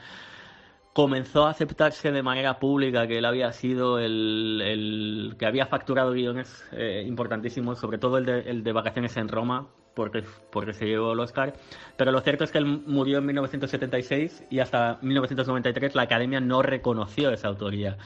comenzó 0.92 1.46
a 1.46 1.50
aceptarse 1.50 2.12
de 2.12 2.22
manera 2.22 2.59
pública 2.59 3.07
que 3.07 3.18
él 3.18 3.24
había 3.24 3.52
sido 3.52 3.98
el, 3.98 5.35
que 5.38 5.46
había 5.46 5.66
facturado 5.66 6.12
guiones 6.12 6.64
eh, 6.72 7.05
importantísimos, 7.07 7.78
sobre 7.78 7.98
todo 7.98 8.18
el 8.18 8.26
de, 8.26 8.40
el 8.40 8.62
de, 8.62 8.72
Vacaciones 8.72 9.16
en 9.16 9.28
Roma, 9.28 9.68
porque, 9.94 10.24
porque 10.50 10.74
se 10.74 10.87
llevó 10.87 11.12
el 11.12 11.20
Oscar. 11.20 11.55
Pero 11.96 12.12
lo 12.12 12.20
cierto 12.20 12.44
es 12.44 12.52
que 12.52 12.59
él 12.59 12.66
murió 12.66 13.18
en 13.18 13.26
1976 13.26 14.44
y 14.50 14.59
hasta 14.61 14.98
1993 15.02 15.94
la 15.94 16.02
Academia 16.02 16.40
no 16.40 16.62
reconoció 16.62 17.31
esa 17.31 17.48
autoría. 17.48 17.96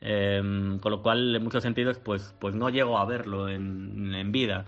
Em, 0.00 0.78
con 0.78 0.92
lo 0.92 1.02
cual, 1.02 1.34
en 1.34 1.42
muchos 1.42 1.62
sentidos, 1.62 1.98
pues, 1.98 2.34
pues 2.38 2.54
no 2.54 2.68
llegó 2.68 2.98
a 2.98 3.06
verlo 3.06 3.48
en, 3.48 4.14
en 4.14 4.30
vida. 4.30 4.66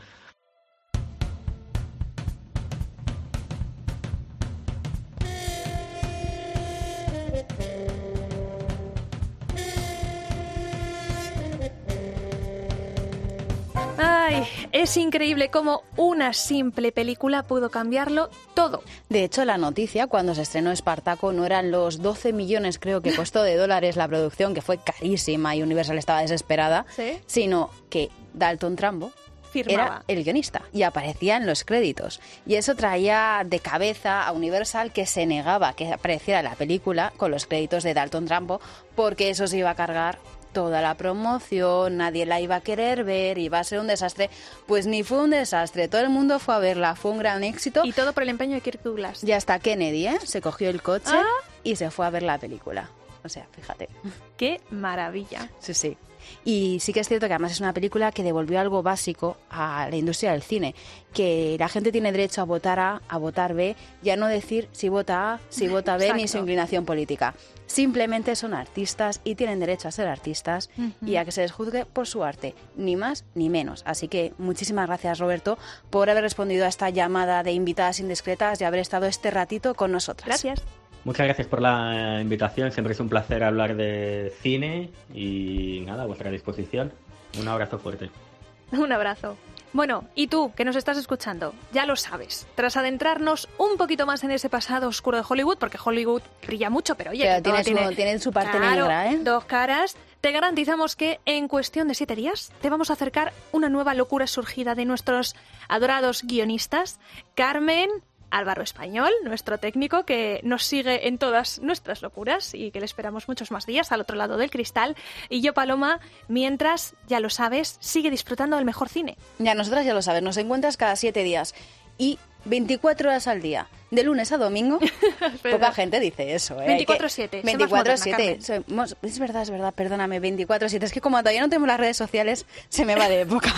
Es 14.73 14.97
increíble 14.97 15.51
cómo 15.51 15.83
una 15.97 16.33
simple 16.33 16.93
película 16.93 17.43
pudo 17.43 17.71
cambiarlo 17.71 18.31
todo. 18.55 18.83
De 19.09 19.25
hecho, 19.25 19.45
la 19.45 19.59
noticia 19.59 20.07
cuando 20.07 20.35
se 20.35 20.43
estrenó 20.43 20.71
Espartaco 20.71 21.33
no 21.33 21.45
eran 21.45 21.71
los 21.71 22.03
12 22.03 22.33
millones, 22.33 22.79
creo 22.79 23.01
que 23.01 23.15
costó 23.15 23.43
de 23.43 23.57
dólares 23.57 23.97
la 23.97 24.09
producción, 24.09 24.55
que 24.55 24.63
fue 24.63 24.79
carísima 24.79 25.57
y 25.57 25.63
Universal 25.63 25.99
estaba 25.99 26.21
desesperada, 26.21 26.87
sino 27.27 27.71
que 27.91 28.11
Dalton 28.35 28.77
Trambo, 28.77 29.13
era 29.55 30.05
el 30.09 30.25
guionista 30.25 30.63
y 30.73 30.83
aparecía 30.83 31.37
en 31.37 31.47
los 31.47 31.65
créditos. 31.65 32.21
Y 32.47 32.57
eso 32.57 32.75
traía 32.75 33.43
de 33.45 33.61
cabeza 33.61 34.27
a 34.27 34.33
Universal 34.33 34.93
que 34.93 35.07
se 35.07 35.27
negaba 35.27 35.73
que 35.73 35.93
apareciera 35.93 36.43
la 36.43 36.55
película 36.55 37.13
con 37.17 37.31
los 37.31 37.47
créditos 37.47 37.83
de 37.83 37.95
Dalton 37.95 38.27
Trambo 38.27 38.61
porque 38.95 39.31
eso 39.31 39.47
se 39.47 39.59
iba 39.59 39.71
a 39.71 39.75
cargar 39.75 40.19
toda 40.53 40.81
la 40.83 40.95
promoción, 40.95 41.97
nadie 41.97 42.27
la 42.27 42.41
iba 42.41 42.57
a 42.57 42.61
querer 42.61 43.05
ver, 43.05 43.39
iba 43.39 43.59
a 43.59 43.65
ser 43.65 43.81
un 43.81 43.87
desastre. 43.87 44.31
Pues 44.67 44.87
ni 44.87 45.03
fue 45.03 45.23
un 45.23 45.31
desastre, 45.31 45.89
todo 45.89 46.01
el 46.01 46.11
mundo 46.11 46.39
fue 46.39 46.55
a 46.55 46.59
verla, 46.59 46.95
fue 46.95 47.11
un 47.11 47.19
gran 47.19 47.45
éxito. 47.45 47.83
Y 47.85 47.93
todo 47.93 48.13
por 48.13 48.23
el 48.23 48.29
empeño 48.29 48.55
de 48.55 48.61
Kirk 48.61 48.83
Douglas. 48.83 49.23
Y 49.25 49.33
hasta 49.33 49.59
Kennedy, 49.59 50.07
¿eh? 50.07 50.19
Se 50.25 50.41
cogió 50.41 50.71
el 50.71 50.83
coche 50.83 51.13
ah. 51.13 51.25
y 51.63 51.77
se 51.77 51.91
fue 51.91 52.07
a 52.07 52.11
ver 52.11 52.23
la 52.23 52.39
película. 52.39 52.91
O 53.25 53.29
sea, 53.29 53.47
fíjate. 53.53 53.89
¡Qué 54.37 54.61
maravilla! 54.71 55.51
Sí, 55.59 55.75
sí. 55.75 55.97
Y 56.45 56.79
sí 56.81 56.93
que 56.93 57.01
es 57.01 57.09
cierto 57.09 57.27
que 57.27 57.35
además 57.35 57.53
es 57.53 57.61
una 57.61 57.73
película 57.73 58.13
que 58.13 58.23
devolvió 58.23 58.61
algo 58.61 58.83
básico 58.83 59.37
a 59.51 59.89
la 59.91 59.97
industria 59.97 60.33
del 60.33 60.43
cine, 60.43 60.75
que 61.13 61.57
la 61.59 61.69
gente 61.69 61.93
tiene 61.93 62.13
derecho 62.13 62.41
a 62.41 62.45
votar 62.45 62.79
A, 62.79 63.03
a 63.09 63.19
votar 63.19 63.55
B, 63.55 63.77
ya 64.03 64.17
no 64.17 64.27
decir 64.27 64.69
si 64.73 64.89
vota 64.89 65.35
A, 65.35 65.41
si 65.49 65.69
vota 65.69 65.97
B, 65.97 66.13
ni 66.15 66.29
su 66.29 66.39
inclinación 66.39 66.85
política. 66.85 67.35
Simplemente 67.67 68.35
son 68.35 68.55
artistas 68.55 69.21
y 69.25 69.35
tienen 69.35 69.61
derecho 69.61 69.89
a 69.89 69.93
ser 69.93 70.09
artistas 70.09 70.71
y 71.05 71.17
a 71.17 71.25
que 71.27 71.33
se 71.33 71.43
les 71.43 71.53
juzgue 71.53 71.85
por 71.85 72.07
su 72.07 72.25
arte, 72.25 72.55
ni 72.77 72.97
más 72.97 73.27
ni 73.35 73.51
menos. 73.51 73.83
Así 73.87 74.09
que 74.09 74.33
muchísimas 74.39 74.87
gracias 74.87 75.19
Roberto 75.19 75.59
por 75.91 76.09
haber 76.09 76.23
respondido 76.23 76.65
a 76.65 76.69
esta 76.69 76.89
llamada 76.89 77.43
de 77.43 77.53
invitadas 77.53 78.01
indiscretas 78.01 78.61
y 78.61 78.65
haber 78.65 78.81
estado 78.81 79.05
este 79.05 79.31
ratito 79.31 79.75
con 79.75 79.93
nosotras. 79.93 80.29
Gracias. 80.29 80.63
Muchas 81.05 81.27
gracias 81.27 81.47
por 81.47 81.63
la 81.63 82.21
invitación, 82.21 82.73
siempre 82.73 82.93
es 82.93 83.01
un 83.01 83.09
placer 83.09 83.45
hablar 83.45 83.77
de 83.77 84.33
cine 84.41 84.91
y 85.15 85.83
nada, 85.87 86.03
a 86.03 86.07
vuestra 86.07 86.31
disposición. 86.31 86.93
Un 87.41 87.49
abrazo 87.49 87.79
fuerte. 87.79 88.11
Un 88.73 88.93
abrazo. 88.93 89.37
Bueno, 89.73 90.05
y 90.15 90.29
tú, 90.29 90.53
que 90.55 90.65
nos 90.65 90.77
estás 90.77 90.97
escuchando, 90.97 91.55
ya 91.73 91.85
lo 91.85 91.95
sabes. 91.97 92.47
Tras 92.55 92.77
adentrarnos 92.77 93.49
un 93.59 93.77
poquito 93.77 94.07
más 94.07 94.25
en 94.25 94.31
ese 94.31 94.49
pasado 94.49 94.89
oscuro 94.89 95.19
de 95.19 95.25
Hollywood, 95.29 95.59
porque 95.59 95.79
Hollywood 95.83 96.23
brilla 96.47 96.71
mucho, 96.71 96.95
pero 96.95 97.11
oye, 97.11 97.41
tiene, 97.43 97.65
su, 97.65 97.95
tiene, 97.95 98.19
su, 98.19 98.33
parte 98.33 98.59
negra, 98.59 99.13
¿eh? 99.13 99.19
Dos 99.23 99.45
caras. 99.45 99.97
Te 100.21 100.33
garantizamos 100.33 100.97
que 100.97 101.21
en 101.27 101.49
cuestión 101.49 101.87
de 101.87 101.95
siete 101.95 102.17
días 102.17 102.51
te 102.61 102.71
vamos 102.71 102.91
a 102.91 102.95
acercar 102.95 103.33
una 103.53 103.69
nueva 103.69 103.95
locura 103.95 104.27
surgida 104.27 104.75
de 104.75 104.85
nuestros 104.85 105.37
adorados 105.69 106.23
guionistas. 106.25 106.99
Carmen, 107.35 107.91
Álvaro 108.31 108.63
Español, 108.63 109.11
nuestro 109.25 109.59
técnico 109.59 110.05
que 110.05 110.41
nos 110.43 110.65
sigue 110.65 111.09
en 111.09 111.19
todas 111.19 111.61
nuestras 111.61 112.03
locuras 112.03 112.55
y 112.55 112.71
que 112.71 112.81
le 112.81 112.87
esperamos 112.87 113.29
muchos 113.29 113.51
más 113.51 113.67
días 113.67 113.93
al 113.93 114.01
otro 114.01 114.17
lado 114.17 114.37
del 114.37 114.51
cristal. 114.51 114.97
Y 115.29 115.41
yo, 115.41 115.55
Paloma, 115.55 116.01
mientras, 116.29 116.95
ya 117.07 117.21
lo 117.21 117.31
sabes, 117.31 117.77
sigue 117.81 118.11
disfrutando 118.11 118.57
del 118.57 118.65
mejor 118.65 118.89
cine. 118.89 119.17
Ya, 119.39 119.55
nosotras 119.55 119.85
ya 119.87 119.95
lo 119.95 120.03
sabes, 120.03 120.23
nos 120.23 120.37
encuentras 120.37 120.77
cada 120.77 120.97
siete 120.97 121.23
días 121.23 121.55
y 121.99 122.19
24 122.49 123.11
horas 123.11 123.27
al 123.27 123.43
día, 123.43 123.69
de 123.91 124.03
lunes 124.03 124.33
a 124.33 124.39
domingo. 124.39 124.79
Poca 125.51 125.73
gente 125.73 126.01
dice 126.01 126.35
eso, 126.35 126.61
¿eh? 126.61 126.85
24-7. 126.87 127.43
24-7. 127.43 128.95
Es 129.03 129.19
verdad, 129.19 129.43
es 129.43 129.51
verdad, 129.51 129.75
perdóname, 129.75 130.21
24-7. 130.21 130.83
Es 130.83 130.93
que 130.93 131.01
como 131.01 131.19
todavía 131.19 131.41
no 131.41 131.49
tenemos 131.49 131.69
las 131.69 131.81
redes 131.81 131.97
sociales, 131.97 132.47
se 132.69 132.85
me 132.85 132.95
va 132.95 133.09
de 133.09 133.23
época. 133.23 133.53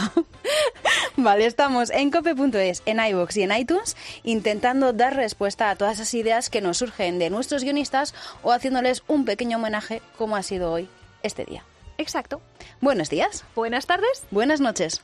vale, 1.16 1.46
estamos 1.46 1.90
en 1.90 2.10
cope.es, 2.10 2.82
en 2.86 3.00
iVoox 3.00 3.36
y 3.36 3.42
en 3.42 3.52
iTunes, 3.52 3.96
intentando 4.24 4.92
dar 4.92 5.16
respuesta 5.16 5.70
a 5.70 5.76
todas 5.76 5.94
esas 5.94 6.12
ideas 6.14 6.50
que 6.50 6.60
nos 6.60 6.78
surgen 6.78 7.18
de 7.18 7.30
nuestros 7.30 7.64
guionistas 7.64 8.14
o 8.42 8.52
haciéndoles 8.52 9.02
un 9.06 9.24
pequeño 9.24 9.58
homenaje, 9.58 10.02
como 10.18 10.36
ha 10.36 10.42
sido 10.42 10.72
hoy, 10.72 10.88
este 11.22 11.44
día. 11.44 11.64
Exacto. 11.98 12.40
Buenos 12.80 13.10
días. 13.10 13.44
Buenas 13.54 13.86
tardes. 13.86 14.24
Buenas 14.30 14.60
noches. 14.60 15.02